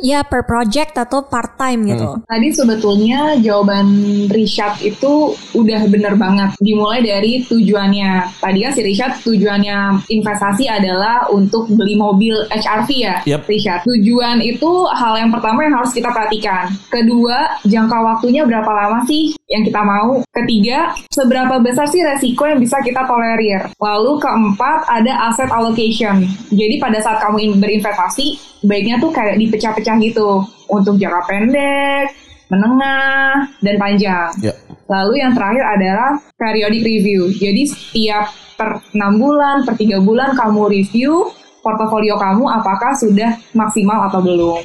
[0.04, 2.20] ya per project atau part time gitu.
[2.28, 3.88] Tadi sebetulnya jawaban
[4.28, 6.60] Rishad itu udah bener banget.
[6.60, 8.44] Dimulai dari tujuannya.
[8.44, 13.48] Tadi kan si Rishad tujuannya investasi adalah untuk beli mobil HRV ya, Yap.
[13.48, 13.88] Rishad.
[13.88, 16.68] Tujuan itu hal yang pertama yang harus kita perhatikan.
[16.92, 20.20] Kedua, jangka waktunya berapa lama sih yang kita mau?
[20.36, 23.72] Ketiga, seberapa besar sih resiko yang bisa kita tolerir?
[23.80, 26.28] Lalu keempat, ada asset allocation.
[26.52, 32.14] Jadi pada saat kamu in- berinvestasi, baiknya tuh kayak dipecah-pecah gitu untuk jangka pendek,
[32.50, 34.30] menengah, dan panjang.
[34.42, 34.54] Ya.
[34.90, 37.34] Lalu yang terakhir adalah periodic review.
[37.34, 41.28] Jadi setiap per 6 bulan, per 3 bulan kamu review
[41.64, 44.62] portofolio kamu apakah sudah maksimal atau belum.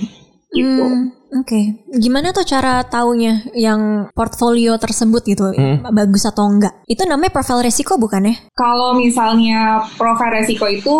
[0.51, 0.83] Gitu.
[0.83, 5.85] Hmm, Oke, gimana tuh cara taunya yang portfolio tersebut gitu Hmm.
[5.93, 6.73] bagus atau enggak?
[6.89, 8.35] Itu namanya profil resiko bukan ya?
[8.57, 10.97] Kalau misalnya profil resiko itu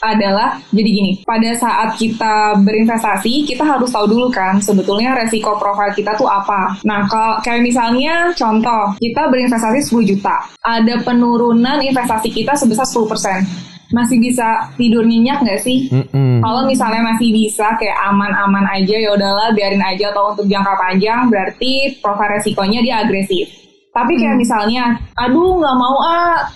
[0.00, 5.92] adalah jadi gini, pada saat kita berinvestasi kita harus tahu dulu kan sebetulnya resiko profil
[5.92, 6.80] kita tuh apa.
[6.88, 13.44] Nah, kalau kayak misalnya contoh, kita berinvestasi 10 juta, ada penurunan investasi kita sebesar 10%.
[13.90, 15.90] Masih bisa tidur nyenyak nggak sih?
[15.90, 16.38] Mm-mm.
[16.38, 21.26] Kalau misalnya masih bisa kayak aman-aman aja ya udahlah biarin aja atau untuk jangka panjang
[21.26, 23.50] berarti profil resikonya dia agresif.
[23.90, 26.46] Tapi kayak misalnya, aduh nggak mau ah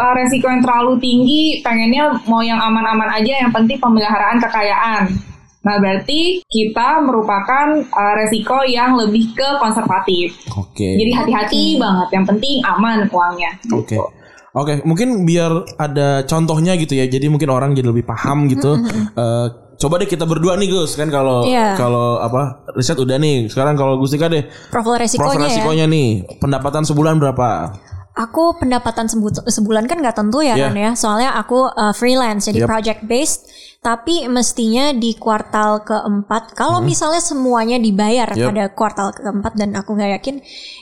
[0.00, 5.04] eh, resiko yang terlalu tinggi, pengennya mau yang aman-aman aja, yang penting pemeliharaan kekayaan.
[5.60, 10.32] Nah, berarti kita merupakan uh, resiko yang lebih ke konservatif.
[10.56, 10.96] Oke.
[10.96, 12.08] Jadi hati-hati banget.
[12.16, 13.60] Yang penting aman uangnya.
[13.76, 14.00] Oke.
[14.50, 17.04] Oke, mungkin biar ada contohnya gitu ya.
[17.06, 18.72] Jadi mungkin orang jadi lebih paham gitu.
[19.14, 21.76] Eh, coba deh kita berdua nih Gus kan kalau Iya.
[21.76, 23.46] kalau apa riset udah nih.
[23.46, 25.46] Sekarang kalau Gustika deh Profil resikonya, profil ya.
[25.54, 26.08] resikonya nih
[26.40, 27.48] pendapatan sebulan berapa?
[28.12, 30.66] Aku pendapatan sebu- sebulan kan nggak tentu ya Iya.
[30.66, 30.90] kan ya.
[30.92, 32.68] Soalnya aku uh, freelance jadi Yep.
[32.68, 33.40] project based.
[33.80, 36.52] Tapi mestinya di kuartal keempat.
[36.52, 38.36] Kalau misalnya semuanya dibayar Hmm.
[38.36, 38.46] Yep.
[38.46, 40.36] pada kuartal keempat dan aku nggak yakin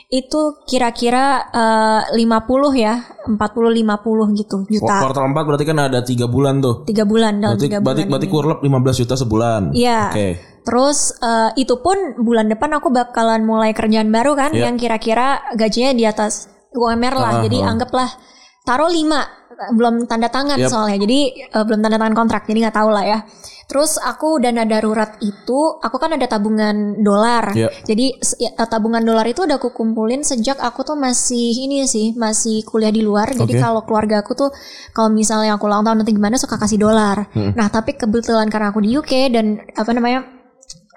[0.09, 2.35] itu kira-kira uh, 50
[2.75, 4.99] ya, 40-50 gitu juta.
[4.99, 6.83] Kuartal 4 berarti kan ada tiga bulan tuh.
[6.85, 8.11] Tiga bulan dalam Berarti tiga berarti, bulan.
[8.11, 8.35] berarti ini.
[8.35, 9.63] kurlep 15 juta sebulan.
[9.73, 10.01] Iya.
[10.11, 10.29] Oke.
[10.61, 14.67] Terus eh, itu pun bulan depan aku bakalan mulai kerjaan baru kan Iya.
[14.67, 17.33] yang kira-kira gajinya di atas UMR lah.
[17.39, 17.71] Ah, jadi ah.
[17.73, 18.11] anggaplah
[18.69, 19.39] taruh 5
[19.75, 20.71] belum tanda tangan Yep.
[20.71, 20.99] soalnya.
[21.03, 21.19] Jadi
[21.51, 23.19] eh, belum tanda tangan kontrak jadi nggak tahu lah ya.
[23.69, 27.53] Terus aku dana darurat itu aku kan ada tabungan dolar.
[27.53, 27.69] Iya.
[27.85, 32.15] Jadi ya, eh, tabungan dolar itu udah aku kumpulin sejak aku tuh masih ini sih,
[32.15, 33.35] masih kuliah di luar.
[33.35, 33.61] Jadi Oke.
[33.61, 34.51] kalau keluarga aku tuh
[34.95, 37.29] kalau misalnya aku ulang tahun nanti gimana suka kasih dolar.
[37.35, 37.53] Hmm.
[37.59, 40.38] Nah, tapi kebetulan karena aku di UK dan apa namanya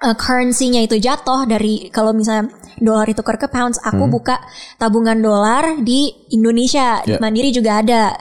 [0.02, 4.42] uh, currency-nya itu jatuh dari kalau misalnya dolar itu ke pounds, aku buka
[4.76, 7.18] tabungan dolar di Indonesia, di Ya.
[7.22, 8.18] Mandiri juga ada.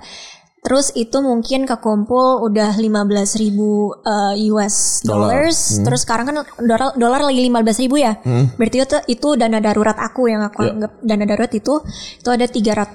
[0.61, 5.33] Terus itu mungkin kekumpul udah 15.000 ribu uh, US Dolar.
[5.49, 5.81] dollars.
[5.81, 8.13] Terus sekarang kan dolar, dolar lagi 15.000 ribu ya.
[8.61, 10.77] Berarti itu, itu dana darurat aku yang aku Ya.
[10.77, 11.81] anggap dana darurat itu
[12.21, 12.93] itu ada 300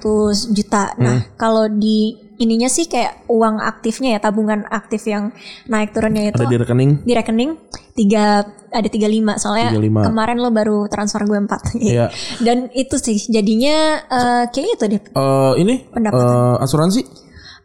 [0.55, 0.95] juta.
[0.95, 5.35] Nah, kalau di ininya sih kayak uang aktifnya ya tabungan aktif yang
[5.67, 6.91] naik turunnya itu Ada di rekening.
[7.03, 7.51] di rekening
[7.97, 9.01] tiga ada 35
[9.37, 10.05] soalnya 35.
[10.05, 11.49] kemarin lo baru transfer gue 4
[11.89, 12.07] Iya.
[12.39, 16.29] dan itu sih jadinya eh kayak itu deh Eh, ini Pendapatan.
[16.29, 17.01] eh, asuransi?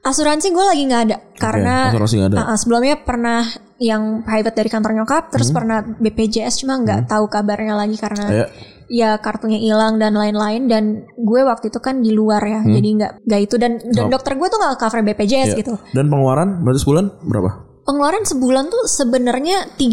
[0.02, 2.38] asuransi gue lagi nggak ada karena asuransi nggak ada.
[2.39, 3.46] uh, uh, sebelumnya pernah
[3.78, 8.46] yang private dari kantor nyokap terus pernah BPJS cuma nggak tahu kabarnya lagi karena Iya.
[8.89, 13.12] ya kartunya hilang dan lain-lain dan gue waktu itu kan di luar ya jadi nggak
[13.22, 15.60] nggak itu dan, dan dokter gue tuh nggak cover BPJS Iya.
[15.60, 17.50] gitu Dan pengeluaran berarti sebulan berapa?
[17.92, 19.84] Pengeluaran sebulan tuh sebenarnya 3-4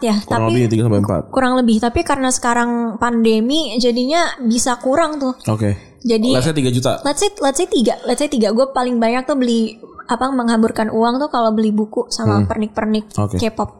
[0.00, 1.28] ya Kurang tapi lebih 3 sampai 4.
[1.28, 6.00] kurang lebih tapi karena sekarang pandemi jadinya bisa kurang tuh Oke.
[6.00, 6.92] jadi Let's say 3 juta.
[7.02, 10.88] let's say let's say tiga let's say tiga gue paling banyak tuh beli apa menghamburkan
[10.88, 13.28] uang tuh kalau beli buku sama pernik-pernik Hmm.
[13.28, 13.36] Oke.
[13.38, 13.70] K-pop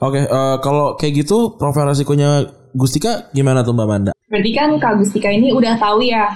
[0.00, 4.12] Oke, eh, kalau kayak gitu profil resikonya Gustika gimana tuh Mbak Manda?
[4.26, 6.26] Berarti kan Kak Gustika ini udah tahu ya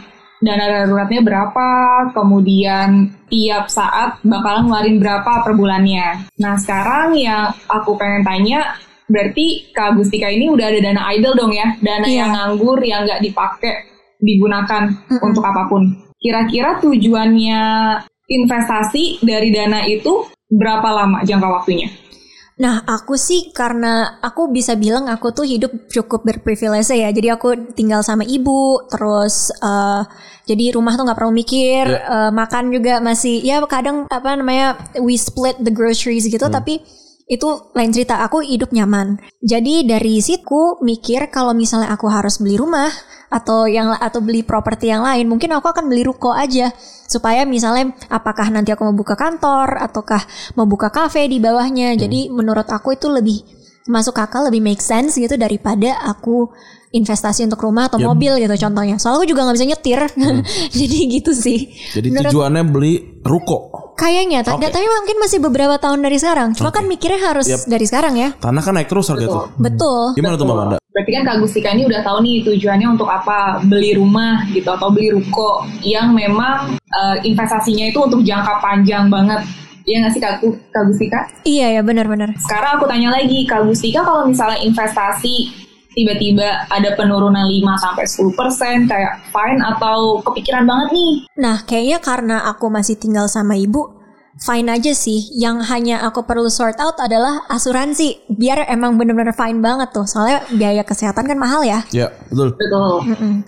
[0.40, 1.68] dana daruratnya berapa,
[2.12, 6.28] kemudian tiap saat bakalan ngeluarin berapa per bulannya.
[6.38, 8.76] Nah sekarang yang aku pengen tanya,
[9.08, 11.74] berarti Kak Gustika ini udah ada dana idle dong ya?
[11.80, 12.16] Dana Iya.
[12.20, 13.74] yang nganggur, yang nggak dipakai,
[14.20, 14.92] digunakan
[15.24, 15.82] untuk apa pun.
[16.20, 17.60] Kira-kira tujuannya
[18.26, 21.88] investasi dari dana itu berapa lama jangka waktunya?
[22.56, 27.12] Nah, aku sih karena aku bisa bilang aku tuh hidup cukup berprivilege ya.
[27.12, 30.02] Jadi aku tinggal sama ibu, terus eh,
[30.48, 35.20] jadi rumah tuh nggak perlu mikir, eh, makan juga masih ya kadang apa namanya we
[35.20, 36.80] split the groceries gitu, tapi
[37.26, 38.22] itu lain cerita.
[38.22, 39.18] Aku hidup nyaman.
[39.42, 42.88] Jadi dari situ mikir kalau misalnya aku harus beli rumah
[43.26, 46.70] atau yang atau beli properti yang lain, mungkin aku akan beli ruko aja
[47.10, 50.22] supaya misalnya apakah nanti aku mau buka kantor ataukah
[50.54, 51.98] mau buka kafe di bawahnya.
[51.98, 53.42] Jadi menurut aku itu lebih
[53.90, 56.50] masuk akal, lebih make sense gitu daripada aku
[56.94, 58.98] investasi untuk rumah atau mobil gitu contohnya.
[59.02, 60.00] Soalnya aku juga nggak bisa nyetir,
[60.78, 61.74] jadi gitu sih.
[61.94, 62.94] Jadi Menurut- tujuannya beli
[63.26, 63.85] ruko.
[63.96, 64.68] Kayaknya, Oke.
[64.68, 66.52] tapi mungkin masih beberapa tahun dari sekarang.
[66.52, 68.36] Cuma kan mikirnya harus dari sekarang ya.
[68.36, 69.48] Tanah kan naik terus harga tuh.
[69.56, 70.12] Betul.
[70.12, 70.76] Gimana tuh Mbak Manda?
[70.92, 74.88] Berarti kan Kak Gustika ini udah tahu nih tujuannya untuk apa beli rumah gitu atau
[74.88, 79.44] beli ruko yang memang eh, investasinya itu untuk jangka panjang banget.
[79.84, 80.34] Iya nggak sih Kak,
[80.72, 81.20] Kak Gustika?
[81.44, 82.32] Iya ya benar-benar.
[82.40, 85.65] Sekarang aku tanya lagi Kak Gustika kalau misalnya investasi
[85.96, 91.12] tiba-tiba ada penurunan 5 sampai 10% kayak fine atau kepikiran banget nih.
[91.40, 93.96] Nah, kayaknya karena aku masih tinggal sama ibu,
[94.36, 95.32] fine aja sih.
[95.32, 98.28] Yang hanya aku perlu sort out adalah asuransi.
[98.28, 100.04] Biar emang bener-bener fine banget tuh.
[100.04, 101.80] Soalnya biaya kesehatan kan mahal ya.
[101.96, 102.52] Ya, betul.
[102.60, 102.92] Betul.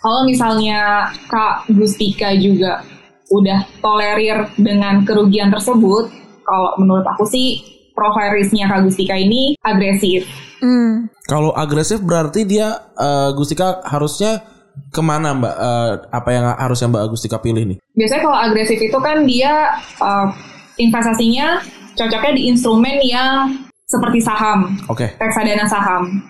[0.01, 2.81] Kalau misalnya Kak Gustika juga
[3.29, 6.09] udah tolerir dengan kerugian tersebut,
[6.49, 7.61] kalau menurut aku sih
[7.93, 10.48] profile risknya Kak Gustika ini agresif.
[10.59, 11.07] Hmm.
[11.27, 14.43] Kalau agresif berarti dia eh, Gustika harusnya
[14.91, 15.55] ke mana Mbak?
[15.59, 17.79] Eh, apa yang harusnya Mbak Gustika pilih nih?
[17.99, 20.31] Biasanya kalau agresif itu kan dia uh,
[20.79, 21.59] investasinya
[21.99, 23.59] cocoknya di instrumen yang
[23.91, 25.19] seperti saham, Oke.
[25.19, 26.23] reksadana saham.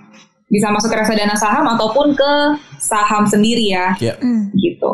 [0.48, 2.32] Bisa masuk ke reksadana saham ataupun ke
[2.80, 4.16] saham sendiri ya, Ya.
[4.56, 4.92] gitu.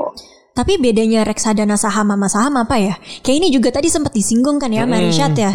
[0.54, 2.94] Tapi bedanya reksadana saham sama saham apa ya?
[3.22, 5.50] Kayak ini juga tadi sempat disinggung kan ya, Marishat ya.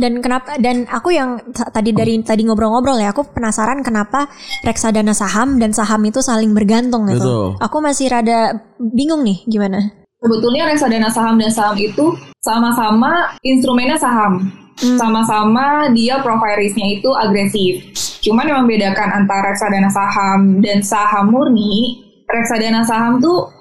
[0.00, 4.32] Dan kenapa dan aku yang tadi dari tadi ngobrol-ngobrol ya, aku penasaran kenapa
[4.64, 7.20] reksadana saham dan saham itu saling bergantung gitu.
[7.20, 7.60] Betul.
[7.60, 9.92] Aku masih rada bingung nih gimana.
[10.24, 14.48] Sebetulnya reksadana saham dan saham itu sama-sama instrumennya saham.
[14.80, 17.84] Sama-sama dia profile risknya itu agresif.
[18.24, 23.52] Cuman yang membedakan antara reksadana saham dan saham murni, reksadana saham tuh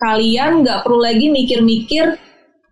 [0.00, 2.16] kalian nggak perlu lagi mikir-mikir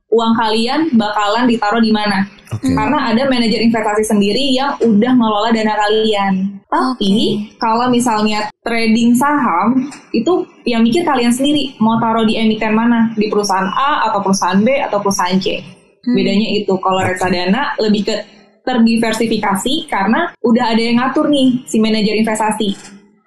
[0.09, 2.40] uang kalian bakalan ditaruh di mana.
[2.59, 6.59] Karena ada manajer investasi sendiri yang udah ngelola dana kalian.
[6.71, 13.11] Tapi kalau misalnya trading saham itu yang mikir kalian sendiri mau taruh di emiten mana,
[13.19, 15.63] di perusahaan A atau perusahaan B atau perusahaan C.
[16.01, 18.17] Bedanya itu kalau reksadana lebih ke
[18.65, 22.77] terdiversifikasi karena udah ada yang ngatur nih si manajer investasi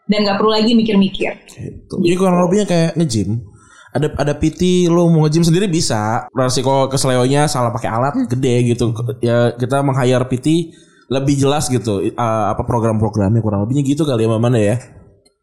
[0.08, 1.32] dan nggak perlu lagi mikir-mikir.
[1.48, 1.96] Gitu.
[2.00, 3.53] Jadi kurang lebihnya kayak nge-gym.
[3.94, 6.26] Ada ada PT lo mau nge-gym sendiri bisa.
[6.34, 8.90] Resiko keseleonya salah pakai alat gede gitu.
[9.22, 10.74] Ya kita meng-hire PT
[11.12, 14.76] lebih jelas gitu eh, apa program-programnya kurang lebihnya gitu kali ya mana ya.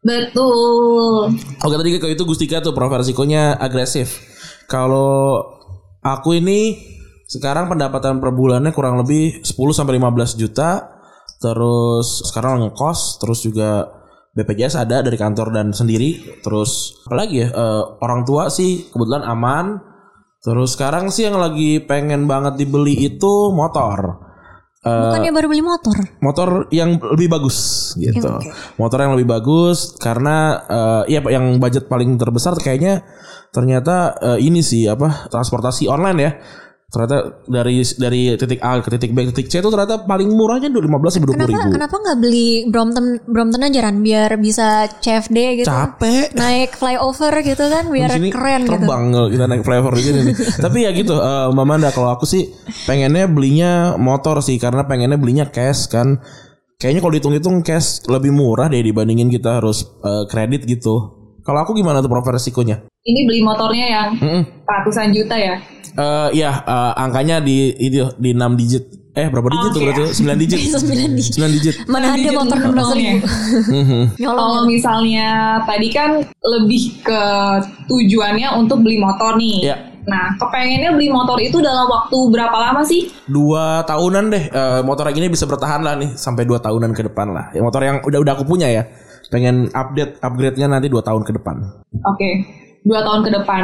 [0.01, 1.37] Betul.
[1.61, 4.17] Oke tadi kalau itu Gustika tuh profil resikonya agresif.
[4.65, 5.45] Kalau
[6.01, 6.81] aku ini
[7.29, 10.99] sekarang pendapatan per bulannya kurang lebih 10 sampai 15 juta.
[11.41, 14.00] Terus sekarang ngekos, terus juga
[14.31, 16.39] BPJS ada dari kantor dan sendiri.
[16.39, 19.79] Terus apalagi ya eh, orang tua sih kebetulan aman.
[20.41, 24.31] Terus sekarang sih yang lagi pengen banget dibeli itu motor.
[24.81, 25.93] Eh, Bukannya baru beli motor?
[26.25, 27.57] motor yang lebih bagus
[28.01, 28.41] gitu.
[28.81, 33.05] Motor yang lebih bagus karena eh, ya yang budget paling terbesar kayaknya
[33.53, 36.31] ternyata eh, ini sih apa transportasi online ya.
[36.91, 40.67] Ternyata dari dari titik A ke titik B ke titik C itu ternyata paling murahnya
[40.67, 41.71] 15 sampai 20 Kenapa ribu.
[41.71, 45.71] kenapa nggak beli Brompton Brompton aja Ran biar bisa CFD gitu.
[45.71, 46.35] Capek.
[46.35, 48.75] Naik flyover gitu kan biar Di sini keren gitu.
[48.75, 50.35] terbang kalau kita naik flyover sini nih.
[50.67, 52.51] Tapi ya gitu, eh, Mbak Manda kalau aku sih
[52.83, 56.19] pengennya belinya motor sih karena pengennya belinya cash kan.
[56.75, 61.20] Kayaknya kalau dihitung-hitung cash lebih murah deh dibandingin kita harus eh, kredit gitu.
[61.41, 62.85] Kalau aku gimana tuh profil resikonya?
[63.01, 64.41] Ini beli motornya yang Mm-mm.
[64.61, 65.57] ratusan juta ya.
[65.91, 68.83] Eh ya eh, angkanya di itu di 6 digit.
[69.11, 69.87] Eh berapa digit tuh Oke.
[69.91, 70.03] berarti?
[70.23, 70.59] 9 digit.
[70.71, 71.33] Sembilan digit.
[71.35, 71.75] 9 digit.
[71.85, 73.11] Mana ada Digit motor enam belas motornya.
[73.11, 73.25] ribu.
[74.15, 74.37] Nyolong.
[74.39, 75.27] Kalau misalnya
[75.65, 77.21] tadi kan lebih ke
[77.85, 79.57] tujuannya untuk beli motor nih.
[79.65, 79.77] Iya.
[80.01, 83.13] Nah, kepengennya beli motor itu dalam waktu berapa lama sih?
[83.29, 87.05] Dua tahunan deh eh, motor yang ini bisa bertahan lah nih sampai dua tahunan ke
[87.05, 87.53] depan lah.
[87.53, 88.83] Ya, motor yang udah udah aku punya ya.
[89.31, 91.55] Pengen update upgrade-nya nanti dua tahun ke depan.
[92.03, 92.29] Oke,
[92.83, 93.63] dua tahun ke depan.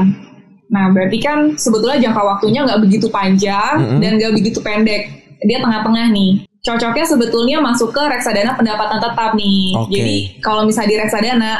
[0.71, 5.11] Nah, berarti kan sebetulnya jangka waktunya nggak begitu panjang dan nggak begitu pendek.
[5.43, 6.47] Dia tengah-tengah nih.
[6.63, 9.75] Cocoknya sebetulnya masuk ke reksadana pendapatan tetap nih.
[9.79, 9.95] Oke.
[9.95, 11.53] Jadi kalau misalnya di reksadana,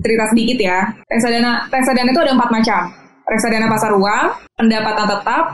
[0.00, 0.78] cerita sedikit ya.
[1.08, 2.80] Reksadana, reksadana itu ada empat macam.
[3.26, 4.24] Reksadana pasar uang,
[4.56, 5.44] pendapatan tetap,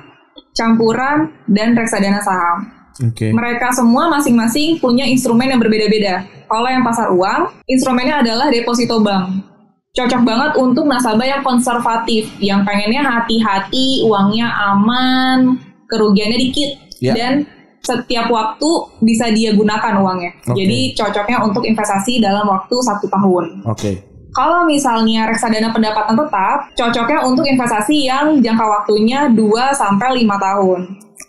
[0.54, 1.18] campuran,
[1.50, 2.81] dan reksadana saham.
[3.00, 3.32] Oke.
[3.32, 6.28] Mereka semua masing-masing punya instrumen yang berbeda-beda.
[6.44, 9.48] Kalau yang pasar uang, instrumennya adalah deposito bank.
[9.92, 16.70] Cocok banget untuk nasabah yang konservatif, yang pengennya hati-hati, uangnya aman, kerugiannya dikit,
[17.04, 17.12] Ya.
[17.12, 17.44] dan
[17.82, 18.68] setiap waktu
[19.02, 20.32] bisa dia gunakan uangnya.
[20.48, 20.56] Oke.
[20.64, 23.66] Jadi cocoknya untuk investasi dalam waktu satu tahun.
[23.68, 24.12] Oke.
[24.32, 30.80] Kalau misalnya reksadana pendapatan tetap, cocoknya untuk investasi yang jangka waktunya 2 sampai 5 tahun.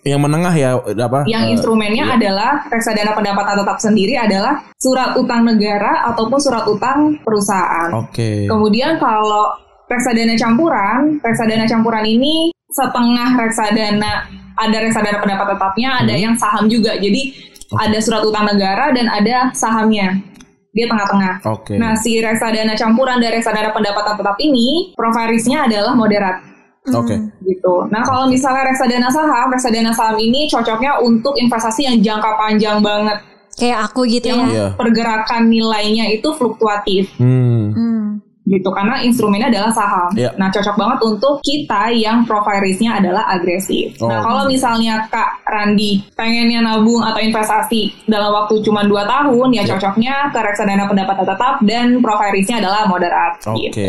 [0.04, 1.24] Yang menengah ya apa?
[1.24, 2.16] Yang eh, instrumennya iya.
[2.20, 7.90] adalah reksadana pendapatan tetap sendiri adalah surat utang negara ataupun surat utang perusahaan.
[8.04, 8.52] Oke.
[8.52, 9.56] Kemudian kalau
[9.88, 16.24] reksadana campuran, reksadana campuran ini setengah reksadana ada reksadana pendapat tetapnya, ada Hmm.
[16.30, 16.94] yang saham juga.
[17.00, 17.34] Jadi
[17.74, 20.20] ada surat utang negara dan ada sahamnya.
[20.74, 21.46] Dia tengah-tengah.
[21.54, 21.78] Oke.
[21.78, 26.53] Nah, si reksadana campuran dan reksadana pendapatan tetap ini profile risknya adalah moderat
[26.92, 27.16] Oke.
[27.48, 27.88] gitu.
[27.88, 33.24] Nah, kalau misalnya reksadana saham, reksadana saham ini cocoknya untuk investasi yang jangka panjang banget,
[33.54, 34.52] Kayak aku gitu yang ya.
[34.52, 34.68] Iya.
[34.76, 37.63] pergerakan nilainya itu fluktuatif Hmm.
[38.44, 38.60] Hmm.
[38.60, 40.12] gitu karena instrumennya adalah saham.
[40.20, 40.36] Iya.
[40.36, 43.96] Nah, cocok banget untuk kita yang profile risknya adalah agresif.
[44.04, 44.12] Oh.
[44.12, 49.64] Nah, kalau misalnya Kak Randi pengennya nabung atau investasi dalam waktu cuma 2 tahun, ya
[49.64, 49.80] Iya.
[49.80, 53.72] cocoknya ke reksadana pendapatan tetap dan profile risknya adalah moderat Oke.
[53.72, 53.80] gitu.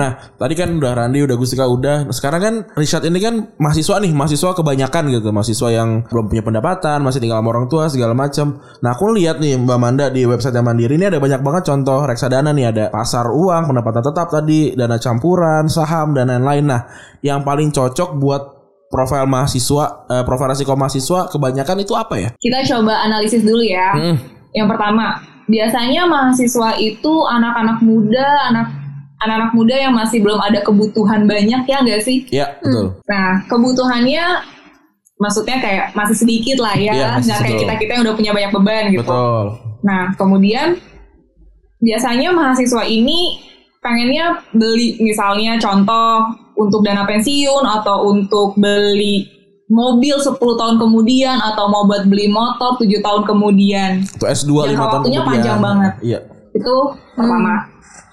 [0.00, 2.08] Nah, tadi kan udah Randi, udah Gustika udah.
[2.08, 7.04] Sekarang kan Richard ini kan mahasiswa nih, mahasiswa kebanyakan gitu, mahasiswa yang belum punya pendapatan,
[7.04, 8.64] masih tinggal sama orang tua segala macam.
[8.80, 12.56] Nah, aku lihat nih Mbak Manda di website Mandiri ini ada banyak banget contoh reksadana
[12.56, 16.70] nih, ada pasar uang, pendapatan tetap tadi, dana campuran, saham dan lain-lain.
[16.70, 16.86] Nah,
[17.26, 18.42] yang paling cocok buat
[18.86, 22.30] profil mahasiswa, eh, profil resiko mahasiswa kebanyakan itu apa ya?
[22.38, 23.94] Kita coba analisis dulu ya.
[23.94, 24.16] Hmm.
[24.50, 28.66] Yang pertama, biasanya mahasiswa itu anak-anak muda, anak
[29.20, 32.24] anak-anak muda yang masih belum ada kebutuhan banyak ya nggak sih?
[32.32, 32.98] Ya, betul.
[33.04, 34.24] Nah, kebutuhannya
[35.20, 38.32] maksudnya kayak masih sedikit lah ya, Iya, masih nggak kayak kita kita yang udah punya
[38.32, 39.04] banyak beban gitu.
[39.04, 39.46] Betul.
[39.84, 40.80] Nah, kemudian
[41.80, 43.49] biasanya mahasiswa ini
[43.80, 46.28] pengennya beli misalnya contoh
[46.60, 49.24] untuk dana pensiun atau untuk beli
[49.70, 54.04] mobil 10 tahun kemudian atau mau buat beli motor 7 tahun kemudian.
[54.04, 55.24] Itu S2 Jangka 5 tahun waktunya kemudian.
[55.30, 55.92] panjang banget.
[56.04, 56.18] Iya.
[56.52, 56.74] Itu
[57.16, 57.54] pertama.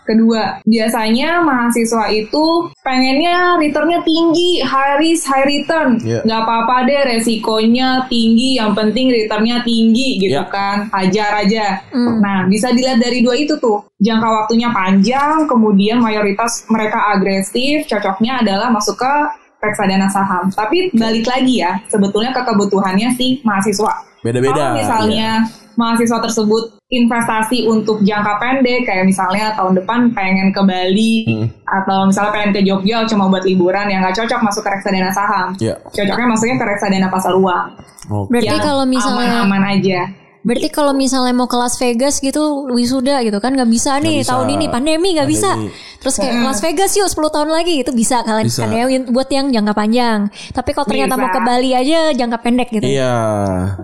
[0.07, 2.45] Kedua, biasanya mahasiswa itu
[2.79, 5.99] pengennya returnnya tinggi, high risk, high return.
[5.99, 10.47] Nggak apa-apa deh resikonya tinggi, yang penting returnnya tinggi gitu Iya.
[10.47, 10.87] kan.
[10.95, 11.83] Hajar aja.
[11.91, 12.23] Hmm.
[12.23, 13.83] Nah, bisa dilihat dari dua itu tuh.
[13.99, 19.13] Jangka waktunya panjang, kemudian mayoritas mereka agresif, cocoknya adalah masuk ke
[19.59, 20.47] reksadana saham.
[20.53, 24.05] Tapi balik lagi ya, sebetulnya ke kebutuhannya si mahasiswa.
[24.21, 24.53] Beda-beda.
[24.55, 25.29] Kalau misalnya
[25.77, 31.47] mahasiswa tersebut investasi untuk jangka pendek, kayak misalnya tahun depan pengen ke Bali, Hmm.
[31.67, 35.53] atau misalnya pengen ke Jogja cuma buat liburan, yang nggak cocok masuk ke reksadana saham.
[35.61, 35.77] Iya.
[35.93, 37.67] Cocoknya masuknya ke reksadana pasar uang.
[38.09, 38.27] Oke.
[38.33, 40.01] Berarti kalau misalnya aman-aman aja.
[40.45, 44.35] Berarti kalau misalnya mau ke Las Vegas gitu wisuda gitu kan nggak bisa nih bisa.
[44.35, 45.53] tahun ini pandemi nggak bisa.
[45.53, 45.73] Pandemi.
[45.97, 48.63] Terus kayak Las Vegas yuk 10 tahun lagi itu bisa kalian Bisa.
[48.63, 50.19] kan ya buat yang jangka panjang.
[50.53, 51.23] Tapi kalau ternyata Bisa.
[51.25, 52.85] mau ke Bali aja jangka pendek gitu.
[52.85, 53.15] Iya.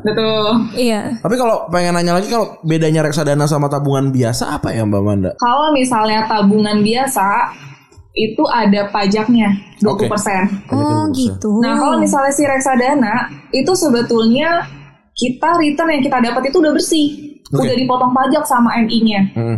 [0.06, 0.46] Betul.
[0.78, 1.02] Iya.
[1.20, 5.32] Tapi kalau pengen nanya lagi kalau bedanya reksadana sama tabungan biasa apa ya Mbak Manda?
[5.42, 7.28] Kalau misalnya tabungan biasa,
[8.14, 10.70] itu ada pajaknya 20%.
[10.70, 11.58] Oh gitu.
[11.66, 14.70] Nah, kalau misalnya si reksadana itu sebetulnya
[15.14, 17.08] kita return yang kita dapat itu udah bersih,
[17.54, 17.70] Oke.
[17.70, 19.22] udah dipotong pajak sama MI-nya.
[19.38, 19.58] Hmm.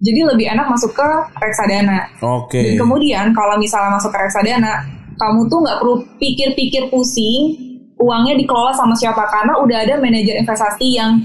[0.00, 2.08] Jadi lebih enak masuk ke reksadana.
[2.24, 2.56] Oke.
[2.56, 4.80] Dan kemudian kalau misalnya masuk ke reksadana,
[5.20, 7.54] kamu tuh nggak perlu pikir-pikir pusing,
[8.00, 11.20] uangnya dikelola sama siapa karena udah ada manajer investasi yang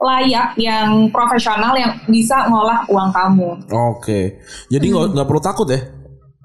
[0.00, 3.50] layak, yang profesional yang bisa ngolah uang kamu.
[3.92, 4.40] Oke.
[4.70, 5.80] Jadi nggak nggak perlu takut ya?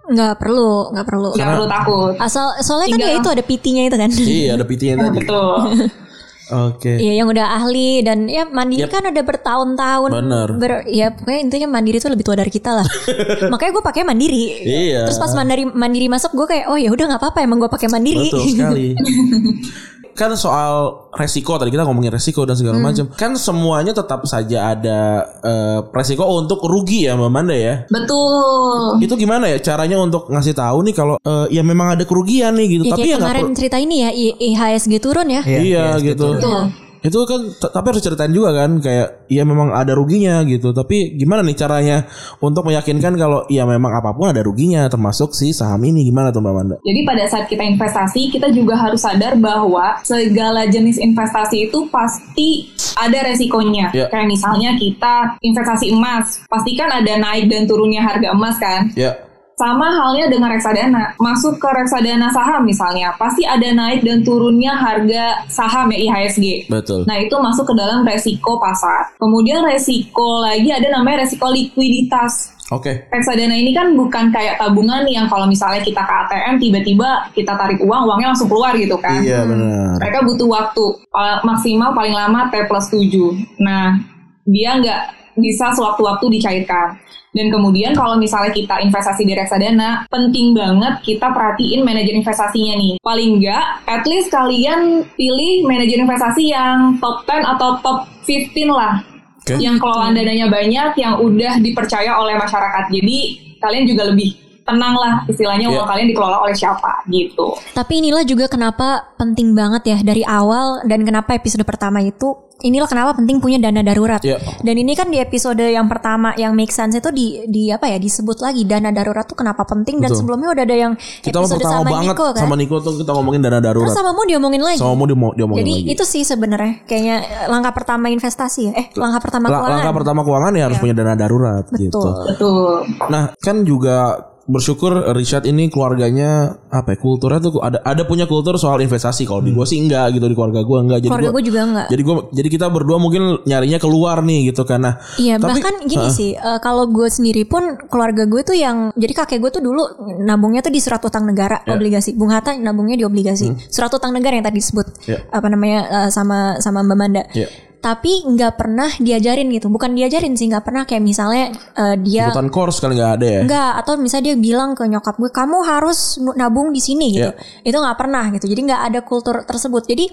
[0.05, 1.29] nggak perlu nggak perlu.
[1.33, 2.13] Nggak perlu takut.
[2.21, 4.09] Asal soalnya kan Tinggal- ya itu ada PT-nya itu kan.
[4.13, 5.17] iya, ada PT-nya tadi.
[5.21, 5.55] Betul.
[6.45, 6.93] Oke.
[7.01, 8.93] Iya yang udah ahli dan ya mandiri Yep.
[8.93, 10.09] kan ada bertahun-tahun.
[10.13, 10.47] Bener.
[10.61, 12.87] Ber- ya pokoknya intinya mandiri tuh lebih tua dari kita lah.
[13.53, 14.61] Makanya gue pakai mandiri.
[14.61, 15.09] Iya.
[15.09, 17.89] Terus pas mandiri mandiri masuk gue kayak oh ya udah nggak apa-apa emang gue pakai
[17.89, 18.29] mandiri.
[18.29, 18.87] Betul sekali.
[20.15, 23.11] kan soal resiko tadi kita ngomongin resiko dan segala macam.
[23.11, 24.99] Kan semuanya tetap saja ada
[25.43, 27.83] eh, resiko untuk rugi ya Mbak Manda ya.
[27.91, 29.03] Betul.
[29.03, 32.79] Itu gimana ya caranya untuk ngasih tahu nih kalau eh, ya memang ada kerugian nih
[32.79, 32.83] gitu.
[32.87, 35.41] Ya, Tapi kayak ya kemarin cerita ini ya IHSG turun ya.
[35.43, 36.39] Iya, Iya, gitu.
[36.39, 36.84] Betul.
[37.05, 37.41] Itu kan
[37.71, 40.73] tapi harus ceritain juga kan kayak ya memang ada ruginya gitu.
[40.73, 41.97] Tapi gimana nih caranya
[42.41, 46.41] untuk meyakinkan kalau ya memang apa pun ada ruginya termasuk si saham ini gimana tuh
[46.41, 46.75] Mbak Manda?
[46.81, 52.69] Jadi pada saat kita investasi, kita juga harus sadar bahwa segala jenis investasi itu pasti
[52.95, 53.91] ada resikonya.
[53.91, 54.07] Ya.
[54.07, 58.93] Kayak misalnya kita investasi emas, pasti kan ada naik dan turunnya harga emas kan.
[58.93, 59.24] Ya.
[59.55, 61.15] Sama halnya dengan reksadana.
[61.15, 66.67] Masuk ke reksadana saham misalnya, pasti ada naik dan turunnya harga saham ya IHSG.
[66.67, 67.07] Betul.
[67.07, 69.15] Nah itu masuk ke dalam resiko pasar.
[69.15, 72.51] Kemudian resiko lagi ada namanya resiko likuiditas.
[72.73, 73.07] Oke.
[73.13, 77.77] Reksadana ini kan bukan kayak tabungan yang kalau misalnya kita ke ATM tiba-tiba kita tarik
[77.77, 79.21] uang, uangnya langsung keluar gitu kan.
[79.21, 80.01] Iya benar.
[80.01, 83.61] Mereka butuh waktu uh, maksimal paling lama T plus 7.
[83.61, 84.01] Nah,
[84.49, 86.99] dia nggak bisa sewaktu-waktu dicairkan.
[87.35, 92.95] Dan kemudian kalau misalnya kita investasi di reksadana, penting banget kita perhatiin manajer investasinya nih.
[93.03, 99.03] Paling nggak, at least kalian pilih manajer investasi yang top 10 atau top 15 lah.
[99.43, 99.59] Oke.
[99.59, 102.87] Yang kelolaan dananya banyak, yang udah dipercaya oleh masyarakat.
[102.87, 103.17] Jadi
[103.59, 105.77] kalian juga lebih tenang lah istilahnya Iya.
[105.77, 107.53] uang kalian dikelola oleh siapa gitu.
[107.71, 112.87] Tapi inilah juga kenapa penting banget ya dari awal dan kenapa episode pertama itu inilah
[112.87, 114.17] kenapa penting punya dana darurat.
[114.19, 114.39] Iya.
[114.57, 117.99] Dan ini kan di episode yang pertama yang make sense itu di di apa ya
[117.99, 120.19] disebut lagi dana darurat tuh kenapa penting dan Betul.
[120.23, 122.41] sebelumnya udah ada yang Kita episode sama banget Niko kan.
[122.41, 123.93] sama Niko tuh kita ngomongin dana Terus darurat.
[123.93, 124.79] sama mau diomongin lagi.
[124.79, 125.93] Sama mau dia diomongin Jadi lagi.
[125.93, 128.73] itu sih sebenarnya kayaknya langkah pertama investasi ya.
[128.73, 129.69] Eh langkah pertama keuangan.
[129.69, 131.81] langkah pertama keuangan ya harus punya dana darurat Betul.
[131.85, 131.99] gitu.
[132.25, 132.73] Betul.
[133.11, 133.97] Nah, kan juga
[134.45, 139.25] bersyukur Richard ini keluarganya apa ya kulturnya tuh ada ada punya kultur soal investasi.
[139.25, 141.01] Kalau di gua sih enggak gitu di keluarga gua enggak.
[141.01, 141.87] Jadi Keluarga gua gue juga enggak.
[141.89, 146.07] jadi gua jadi kita berdua mungkin nyarinya keluar nih gitu karena Iya Tapi- bahkan gini
[146.09, 149.81] sih eh, kalau gue sendiri pun keluarga gue tuh yang jadi kakek gue tuh dulu
[150.19, 151.73] nabungnya tuh di surat utang negara Ya.
[151.73, 152.13] obligasi.
[152.13, 153.49] Bung Hatta nabungnya di obligasi.
[153.67, 155.09] Surat utang negara yang tadi disebut Hmm.
[155.09, 155.19] Ya.
[155.27, 157.23] apa namanya eh, sama sama Mbak Manda.
[157.33, 157.49] Ya
[157.79, 162.49] tapi nggak pernah diajarin gitu bukan diajarin sih nggak pernah kayak misalnya eh, dia ikutan
[162.49, 163.41] course kali nggak ada ya.
[163.45, 167.31] Enggak atau misalnya dia bilang ke nyokap gue kamu harus nabung di sini gitu.
[167.31, 167.63] Iya.
[167.65, 168.45] Itu nggak pernah gitu.
[168.49, 169.83] Jadi nggak ada kultur tersebut.
[169.85, 170.05] Jadi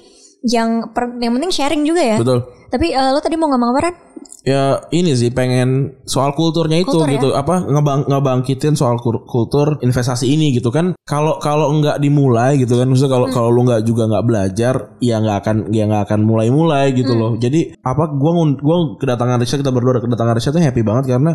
[0.46, 2.16] yang per- yang penting sharing juga ya.
[2.18, 2.42] Betul.
[2.72, 3.96] Tapi eh, lo tadi mau ngomong apa Ran?
[4.42, 7.14] Ya ini sih pengen soal kulturnya itu Kultur ya?
[7.14, 12.74] gitu apa ngebang ngebangkitin soal kultur investasi ini gitu kan kalau kalau nggak dimulai gitu
[12.74, 16.20] kan maksudnya kalau kalau lu nggak juga nggak belajar ya nggak akan ya nggak akan
[16.26, 20.82] mulai-mulai gitu loh jadi apa gua gua kedatangan Risha kita berdua kedatangan Risha tuh happy
[20.82, 21.32] banget karena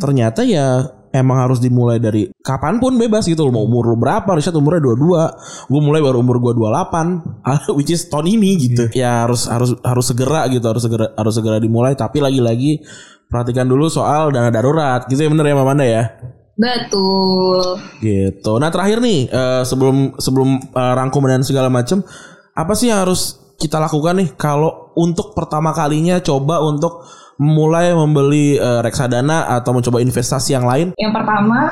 [0.00, 3.52] ternyata ya emang harus dimulai dari kapan pun bebas gitu loh.
[3.60, 4.28] Mau umur lu berapa?
[4.36, 7.36] Risha umurnya 22 gue mulai baru umur gue 28
[7.76, 8.84] which is tahun ini gitu.
[8.92, 10.64] Ya harus harus harus segera gitu.
[10.64, 11.94] Harus segera harus segera dimulai.
[11.96, 12.82] Tapi lagi-lagi
[13.28, 15.04] perhatikan dulu soal dana darurat.
[15.06, 16.04] Gitu ya bener ya Mamanda ya?
[16.58, 17.78] Betul.
[18.02, 18.52] gitu.
[18.58, 22.02] Nah terakhir nih eh, sebelum sebelum eh, rangkuman dan segala macam
[22.58, 27.06] apa sih yang harus kita lakukan nih kalau untuk pertama kalinya coba untuk
[27.38, 31.70] mulai membeli eh, reksadana atau mencoba investasi yang lain Yang pertama,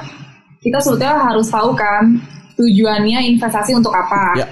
[0.63, 2.17] kita sebetulnya harus tahu kan
[2.57, 4.39] tujuannya investasi untuk apa.
[4.39, 4.47] Ya.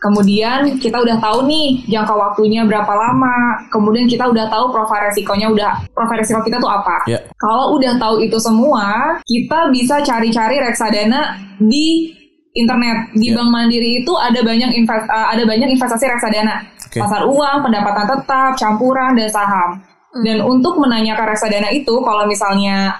[0.00, 3.68] Kemudian kita udah tahu nih jangka waktunya berapa lama.
[3.68, 7.04] Kemudian kita udah tahu profil resikonya udah profil resiko kita tuh apa.
[7.04, 7.20] Ya.
[7.36, 12.16] Kalau udah tahu itu semua, kita bisa cari-cari reksadana di
[12.56, 13.12] internet.
[13.12, 13.36] Di Ya.
[13.36, 16.64] Bank Mandiri itu ada banyak invest, uh, ada banyak investasi reksadana.
[16.88, 16.96] Oke.
[16.96, 19.89] Pasar uang, pendapatan tetap, campuran dan saham.
[20.10, 22.98] Dan untuk menanyakan reksadana itu, kalau misalnya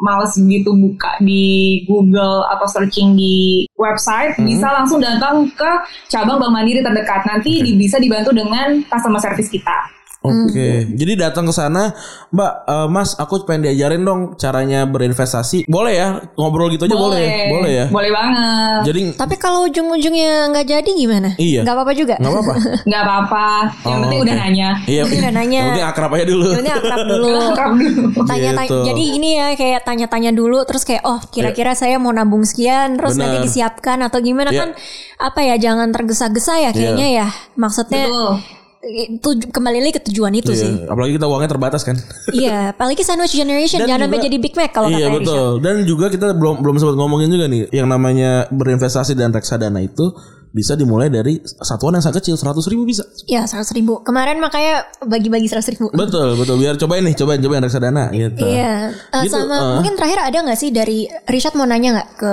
[0.00, 5.70] males gitu buka di Google atau searching di website, bisa langsung datang ke
[6.08, 7.24] cabang Bank Mandiri terdekat.
[7.28, 9.99] Nanti di- bisa dibantu dengan customer service kita.
[10.20, 11.96] Oke, jadi datang ke sana,
[12.28, 15.64] Mbak, eh, Mas, aku pengen diajarin dong caranya berinvestasi.
[15.64, 17.48] Boleh ya, ngobrol gitu aja boleh, ya?
[17.48, 17.86] boleh ya.
[17.88, 18.80] Boleh banget.
[18.84, 21.32] Jadi Tapi kalau ujung-ujungnya nggak jadi gimana?
[21.34, 21.64] Iya.
[21.64, 22.14] Nggak apa-apa juga.
[22.16, 22.54] nggak apa-apa.
[22.90, 23.46] Nggak apa-apa.
[23.80, 24.42] Yang Oh, penting udah oke.
[24.42, 24.68] nanya.
[24.84, 25.56] Iya, Penting udah nanya.
[25.56, 26.48] Yang penting akrab aja dulu.
[26.52, 27.28] Ini akrab dulu.
[27.32, 28.02] Lengkap dulu.
[28.30, 28.76] Tanya, Gitu.
[28.84, 33.16] jadi ini ya kayak tanya-tanya dulu terus kayak oh kira-kira saya mau nabung sekian terus
[33.16, 33.46] nanti Benar.
[33.46, 34.60] disiapkan atau gimana Iya.
[34.60, 34.70] kan
[35.18, 38.59] apa ya jangan tergesa-gesa ya kayaknya ya maksudnya Betul.
[38.80, 42.00] Itu kembali lagi ke tujuan itu Iya, sih apalagi kita uangnya terbatas kan.
[42.32, 45.60] iya apalagi sandwich generation Dan jangan sampai jadi Big Mac kalau iya betul.
[45.60, 50.16] Dan juga kita belum belum sempat ngomongin juga nih yang namanya berinvestasi dan reksadana itu
[50.50, 53.06] bisa dimulai dari satuan yang sangat kecil, 100 ribu bisa.
[53.24, 56.58] ya seratus ribu kemarin makanya bagi-bagi seratus ribu Betul, betul.
[56.58, 58.42] Biar cobain nih, cobain cobain reksadana gitu.
[58.42, 59.62] Iya, Eh, Gitu, sama eh.
[59.78, 62.32] mungkin terakhir ada nggak sih dari Richard mau nanya nggak ke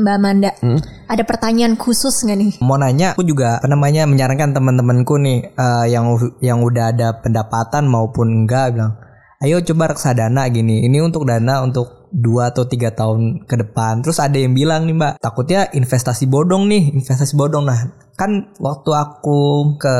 [0.00, 0.50] Mbak Amanda?
[0.58, 0.80] Hmm?
[1.08, 2.52] Ada pertanyaan khusus nggak nih?
[2.64, 7.84] Mau nanya, aku juga apa namanya menyarankan teman-temanku nih eh, yang yang udah ada pendapatan
[7.84, 8.96] maupun enggak bilang,
[9.40, 10.88] ayo coba reksadana gini.
[10.88, 14.00] Ini untuk dana untuk dua atau tiga tahun ke depan.
[14.04, 17.66] Terus ada yang bilang nih mbak, takutnya investasi bodong nih, investasi bodong.
[17.66, 17.80] Nah
[18.14, 19.96] kan waktu aku ke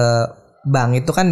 [0.68, 1.28] bank itu kan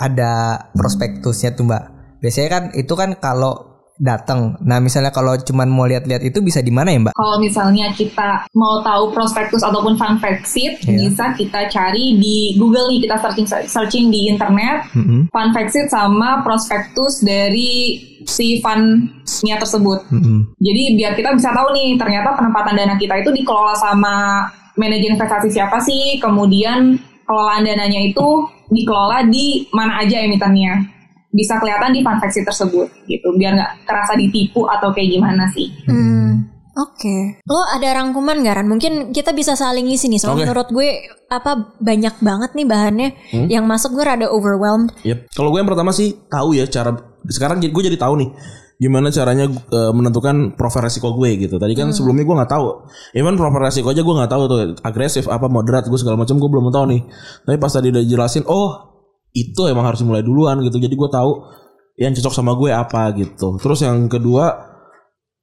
[0.00, 1.84] ada prospektusnya tuh mbak.
[2.20, 3.69] Biasanya kan itu kan kalau
[4.00, 4.56] datang.
[4.64, 7.14] Nah misalnya kalau cuman mau lihat-lihat itu bisa di mana ya mbak?
[7.14, 10.96] Kalau misalnya kita mau tahu prospektus ataupun fun fact sheet, Iya.
[11.06, 15.28] bisa kita cari di Google nih, kita searching searching di internet, Mm-mm.
[15.28, 20.08] fun fact sheet sama prospektus dari si fundnya tersebut.
[20.08, 20.56] Mm-mm.
[20.56, 24.48] Jadi biar kita bisa tahu nih, ternyata penempatan dana kita itu dikelola sama
[24.80, 26.96] manajer investasi siapa sih, kemudian
[27.28, 30.99] kelolaan dananya itu dikelola di mana aja emitennya.
[31.30, 35.70] Bisa kelihatan di sheet tersebut gitu, biar nggak terasa ditipu atau kayak gimana sih.
[35.86, 37.38] Hmm, oke.
[37.46, 38.66] Lo ada rangkuman gak Ran?
[38.66, 40.18] Mungkin kita bisa saling isi nih.
[40.18, 40.44] Soalnya Oke.
[40.50, 40.88] menurut gue
[41.30, 43.08] apa banyak banget nih bahannya
[43.46, 44.90] yang masuk gue rada overwhelmed.
[45.06, 45.30] Yep.
[45.30, 46.98] Kalau gue yang pertama sih tahu ya cara
[47.30, 48.30] sekarang gue jadi tahu nih
[48.80, 51.60] gimana caranya eh, menentukan profil resiko gue gitu.
[51.60, 52.66] Tadi kan sebelumnya gue nggak tahu.
[53.12, 56.48] Even profil resiko aja gue nggak tahu tuh agresif apa moderat gue segala macam gue
[56.48, 57.02] belum tahu nih.
[57.44, 58.90] Tapi pas tadi udah jelasin, oh
[59.30, 60.78] itu emang harus mulai duluan gitu.
[60.78, 61.32] Jadi gue tahu
[62.00, 63.60] yang cocok sama gue apa gitu.
[63.60, 64.70] Terus yang kedua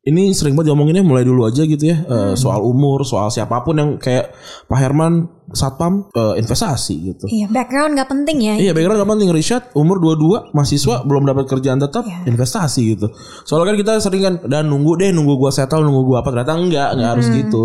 [0.08, 3.76] ini sering banget diomonginnya mulai dulu aja gitu ya Eh, soal umur soal siapa pun
[3.76, 4.32] yang kayak
[4.72, 8.56] Pak Herman satpam eh, investasi gitu Iya, background gak penting ya.
[8.56, 13.12] Iya background gak penting Richard umur 22 mahasiswa belum dapat kerjaan tetap investasi gitu.
[13.44, 16.56] Soalnya kan kita sering kan dan nunggu deh nunggu gua settle nunggu gua apa ternyata
[16.56, 17.64] enggak enggak harus gitu.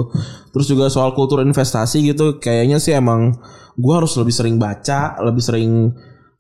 [0.51, 3.39] Terus juga soal kultur investasi gitu kayaknya sih emang
[3.79, 5.95] gua harus lebih sering baca, lebih sering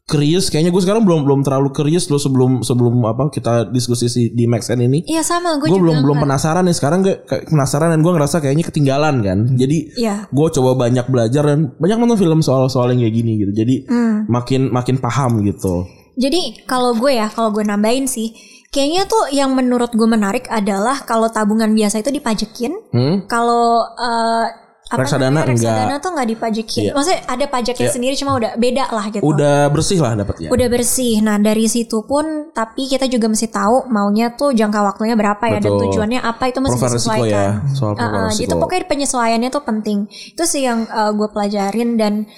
[0.04, 4.22] curious kayaknya gue sekarang belum belum terlalu curious loh sebelum sebelum apa kita diskusi si
[4.28, 5.06] di Maxen ini.
[5.06, 8.12] Iya sama, gue Gue juga belum belum penasaran nih sekarang gue kayak penasaran dan gue
[8.12, 9.38] ngerasa kayaknya ketinggalan kan.
[9.54, 10.26] Jadi Iya.
[10.26, 13.52] gue coba banyak belajar dan banyak nonton film soal-soal yang kayak gini gitu.
[13.54, 14.26] Jadi Hmm.
[14.26, 15.86] makin makin paham gitu.
[16.12, 18.36] Jadi kalau gue ya, kalau gue nambahin sih,
[18.68, 23.24] kayaknya tuh yang menurut gue menarik adalah kalau tabungan biasa itu dipajekin, Hmm?
[23.24, 24.46] kalau eh,
[24.92, 26.00] apa Reksadana namanya, reksadana enggak.
[26.00, 26.82] tuh nggak dipajekin.
[26.84, 26.92] Iya.
[26.92, 27.94] Maksudnya ada pajaknya Iya.
[27.96, 29.22] sendiri cuma udah beda lah gitu.
[29.24, 30.48] Udah bersih lah dapatnya.
[30.52, 31.14] Udah bersih.
[31.18, 35.58] Nah dari situ pun, tapi kita juga mesti tahu maunya tuh jangka waktunya berapa ya
[35.58, 35.80] dan Betul.
[35.88, 37.32] tujuannya apa itu Profil resiko disesuaikan.
[37.32, 38.44] ya, soal resiko.
[38.44, 39.98] Itu pokoknya penyesuaiannya tuh penting.
[40.06, 42.28] Itu sih yang uh, gue pelajarin dan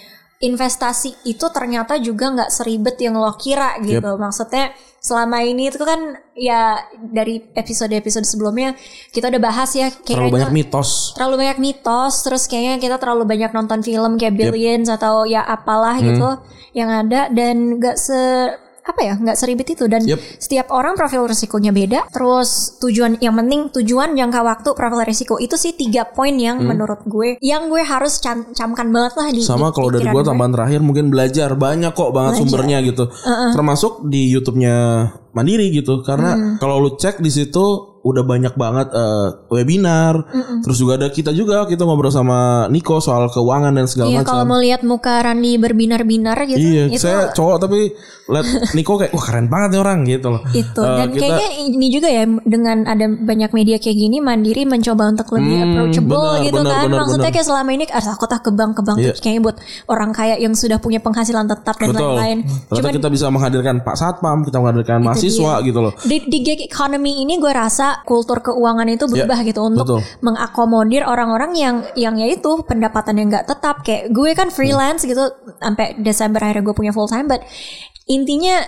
[0.45, 4.21] investasi itu ternyata juga nggak seribet yang lo kira gitu.
[4.21, 8.73] Maksudnya selama ini itu kan ya dari episode-episode sebelumnya
[9.13, 10.91] kita udah bahas ya Terlalu kayaknya banyak mitos.
[11.13, 16.01] terlalu banyak mitos terus kayaknya kita terlalu banyak nonton film kayak Billions atau ya apalah
[16.01, 16.41] gitu
[16.73, 18.17] yang ada dan gak se
[18.85, 20.21] apa ya nggak seribet itu dan Yep.
[20.37, 25.55] setiap orang profil risikonya beda terus tujuan yang penting tujuan jangka waktu profil risiko itu
[25.55, 29.69] sih tiga poin yang menurut gue yang gue harus cam- camkan banget lah di Sama
[29.69, 30.21] di kalau dari gue.
[30.23, 33.09] tambahan terakhir mungkin belajar banyak kok banget sumbernya gitu.
[33.51, 34.77] Termasuk di YouTube-nya
[35.33, 36.01] Mandiri gitu.
[36.01, 36.55] Karena Hmm.
[36.59, 40.15] kalau lu cek di situ udah banyak banget eh, webinar.
[40.61, 42.39] Terus juga ada kita juga kita ngobrol sama
[42.69, 44.29] Niko soal keuangan dan segala Iya macam.
[44.31, 47.97] kalau mau lihat muka Randi berbinar-binar gitu Iya, itu saya cowok tapi
[48.27, 50.43] lihat Niko kayak wah keren banget nih orang gitu loh.
[50.53, 54.63] itu Eh, dan kita- kayaknya ini juga ya dengan ada banyak media kayak gini Mandiri
[54.65, 57.35] mencoba untuk lebih Hmm, approachable benar, gitu benar, kan benar, maksudnya benar.
[57.35, 59.07] kayak selama ini ah takut ah ke bank ke bank Iya.
[59.07, 63.27] tuh kayaknya buat orang kaya yang sudah punya penghasilan tetap dan lain-lain cuman kita bisa
[63.29, 65.65] menghadirkan Pak Satpam, kita menghadirkan mahasiswa dia.
[65.65, 65.93] gitu loh.
[66.03, 70.01] di, di gig economy ini gue rasa kultur keuangan itu berubah Ya, gitu untuk betul.
[70.21, 73.87] mengakomodir orang-orang yang yang ya itu pendapatan yang nggak tetap.
[73.87, 75.23] Kayak gue kan freelance gitu
[75.63, 77.41] sampai Desember akhirnya gue punya full time but
[78.05, 78.59] intinya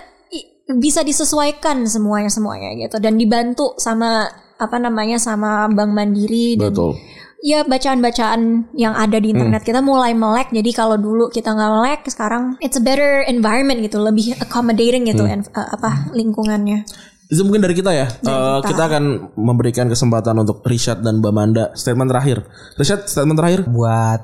[0.67, 2.97] bisa disesuaikan semuanya semuanya gitu.
[2.97, 6.97] Dan dibantu sama apa namanya sama Bank Mandiri dan Betul.
[7.45, 10.49] ya bacaan-bacaan yang ada di internet kita mulai melek.
[10.49, 15.23] Jadi kalau dulu kita nggak melek sekarang it's a better environment gitu lebih accommodating gitu
[15.23, 16.83] en- uh, apa lingkungannya
[17.27, 18.07] Itu mungkin dari kita ya.
[18.07, 18.87] Eh, kita.
[18.87, 22.47] akan memberikan kesempatan untuk Rishad dan Bamanda statement terakhir.
[22.79, 23.59] Rishad statement terakhir.
[23.67, 24.23] buat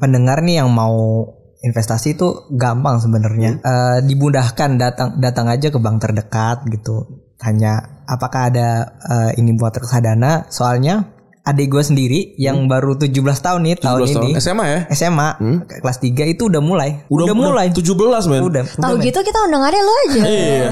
[0.00, 1.28] pendengar nih yang mau
[1.62, 8.50] investasi itu gampang sebenarnya Eh, dimudahkan datang datang aja ke bank terdekat gitu tanya apakah
[8.50, 13.98] ada eh, ini buat reksadana soalnya adik gue sendiri yang baru 17 tahun nih tahun
[14.00, 14.24] 17 tahun.
[14.24, 14.80] ini SMA ya?
[14.92, 15.28] SMA
[15.74, 18.40] kelas 3 itu udah mulai Udah, mulai 17 men.
[18.42, 20.70] udah tahu gitu kita undangannya lo aja Iya.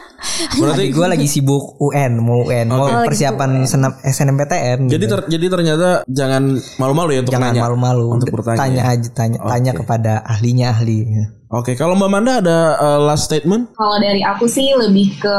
[0.60, 5.14] Berarti gue lagi sibuk UN mau UN mau Oh, lagi persiapan senam SNMPTN jadi gitu.
[5.14, 6.42] ter- jadi ternyata jangan
[6.76, 7.62] malu-malu ya untuk jangan nanya.
[7.64, 8.58] malu-malu Untuk bertanya.
[8.58, 9.78] tanya aja tanya tanya Oke.
[9.80, 11.06] kepada ahlinya ahli
[11.48, 13.74] Oke, kalau Mbak Manda ada eh, last statement?
[13.74, 15.36] Kalau dari aku sih lebih ke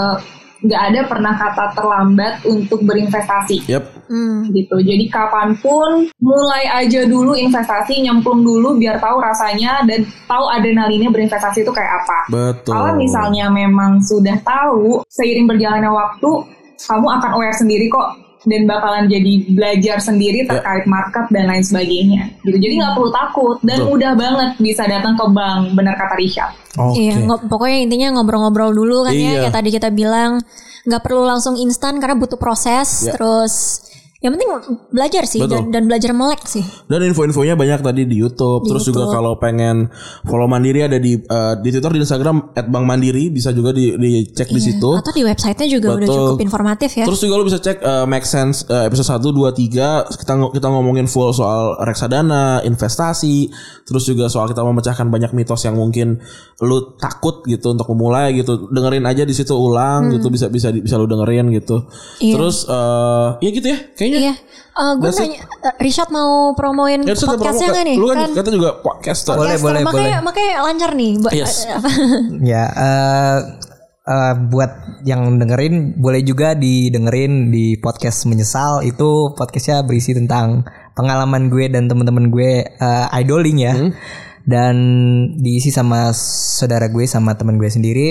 [0.62, 3.86] nggak ada pernah kata terlambat untuk berinvestasi Yap.
[4.06, 4.46] Hmm.
[4.54, 4.78] gitu.
[4.78, 11.10] Jadi kapan pun mulai aja dulu investasi, nyemplung dulu biar tahu rasanya dan tahu adrenalinnya
[11.10, 12.20] berinvestasi itu kayak apa.
[12.30, 12.74] Betul.
[12.78, 16.30] Kalau misalnya memang sudah tahu, seiring berjalannya waktu,
[16.78, 22.34] kamu akan aware sendiri kok dan bakalan jadi belajar sendiri terkait market dan lain sebagainya.
[22.42, 22.58] Gitu.
[22.58, 23.90] Jadi nggak perlu takut dan Betul.
[23.94, 26.50] mudah banget bisa datang ke bank, benar kata Risha.
[26.82, 27.12] Oke.
[27.12, 29.30] Iya, pokoknya intinya ngobrol-ngobrol dulu kan Iya.
[29.30, 30.42] ya, kayak tadi kita bilang
[30.90, 33.06] nggak perlu langsung instan karena butuh proses.
[33.06, 33.14] Ya.
[33.14, 33.86] Terus
[34.22, 34.54] yang penting
[34.94, 35.74] belajar sih Betul.
[35.74, 36.62] dan, dan belajar melek sih.
[36.86, 38.70] Dan info-infonya banyak tadi di YouTube.
[38.70, 39.18] Di Terus juga YouTube.
[39.18, 39.90] kalau pengen
[40.30, 44.62] follow Mandiri ada di eh, di Twitter, di Instagram @bankmandiri bisa juga di dicek di
[44.62, 44.94] situ.
[44.94, 46.38] Atau di websitenya juga udah Betul.
[46.38, 47.10] cukup informatif ya.
[47.10, 50.68] Terus juga lo bisa cek eh, Make Sense eh, episode 1 2 3 kita kita
[50.70, 53.50] ngomongin full soal reksadana, investasi,
[53.90, 56.22] terus juga soal kita memecahkan banyak mitos yang mungkin
[56.62, 58.70] lu takut gitu untuk memulai gitu.
[58.70, 61.90] Dengerin aja di situ ulang gitu bisa bisa bisa lu dengerin gitu.
[61.90, 62.22] Hmm.
[62.22, 62.34] Iya.
[62.38, 64.11] Terus eh ya gitu ya kayaknya.
[64.12, 64.34] Iya.
[64.72, 65.24] Eh gue That's it.
[65.28, 67.98] nanya, eh, Richard mau promoin Ya, podcastnya promo- nggak nih?
[68.00, 69.34] Lu kan, kata juga podcaster.
[69.36, 70.26] Boleh, podcaster, boleh, makanya, boleh.
[70.26, 71.12] Makanya lancar nih.
[71.32, 71.54] Yes.
[72.52, 73.38] Ya, eh
[74.02, 74.72] eh, buat
[75.06, 80.66] yang dengerin boleh juga didengerin di podcast menyesal itu podcastnya berisi tentang
[80.98, 83.74] pengalaman gue dan teman-teman gue eh, idoling ya
[84.42, 84.76] dan
[85.38, 88.08] diisi sama saudara gue sama teman gue sendiri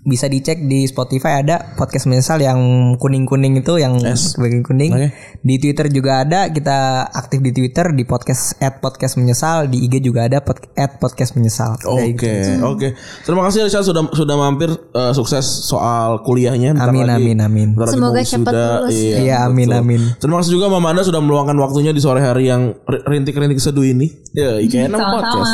[0.00, 2.58] bisa dicek di Spotify ada podcast menyesal yang
[2.96, 4.34] kuning-kuning itu yang Yes.
[4.34, 5.08] kuning-kuning Oke.
[5.40, 10.02] di Twitter juga ada kita aktif di Twitter di podcast at podcast menyesal di IG
[10.02, 12.60] juga ada pod, at podcast menyesal Oke, gitu.
[12.60, 12.92] oke.
[13.22, 16.74] Terima kasih Richard sudah sudah mampir eh, sukses soal kuliahnya.
[16.74, 17.68] Bentar Amin, lagi- amin, amin.
[17.86, 18.96] Semoga cepat lulus.
[18.96, 19.80] Iya, amin, betul.
[19.80, 20.00] amin.
[20.18, 23.84] Terima kasih juga Mama Anda sudah meluangkan waktunya di sore hari yang ri- rintik-rintik seduh
[23.84, 24.10] ini.
[24.32, 25.52] Ya, IKN podcast.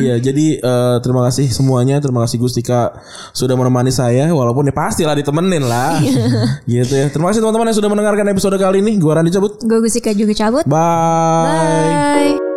[0.00, 1.98] Iya, jadi eh, terima kasih semuanya.
[1.98, 2.92] Terima kasih Gustika
[3.32, 5.98] sudah menemani saya walaupun ya pastilah ditemenin lah.
[6.70, 7.06] gitu ya.
[7.08, 8.98] Terima kasih teman-teman yang sudah mendengarkan episode kali ini.
[8.98, 9.58] Gua Randy cabut.
[9.62, 10.64] Gue Gusika juga cabut.
[10.66, 12.38] Bye.
[12.38, 12.49] Bye.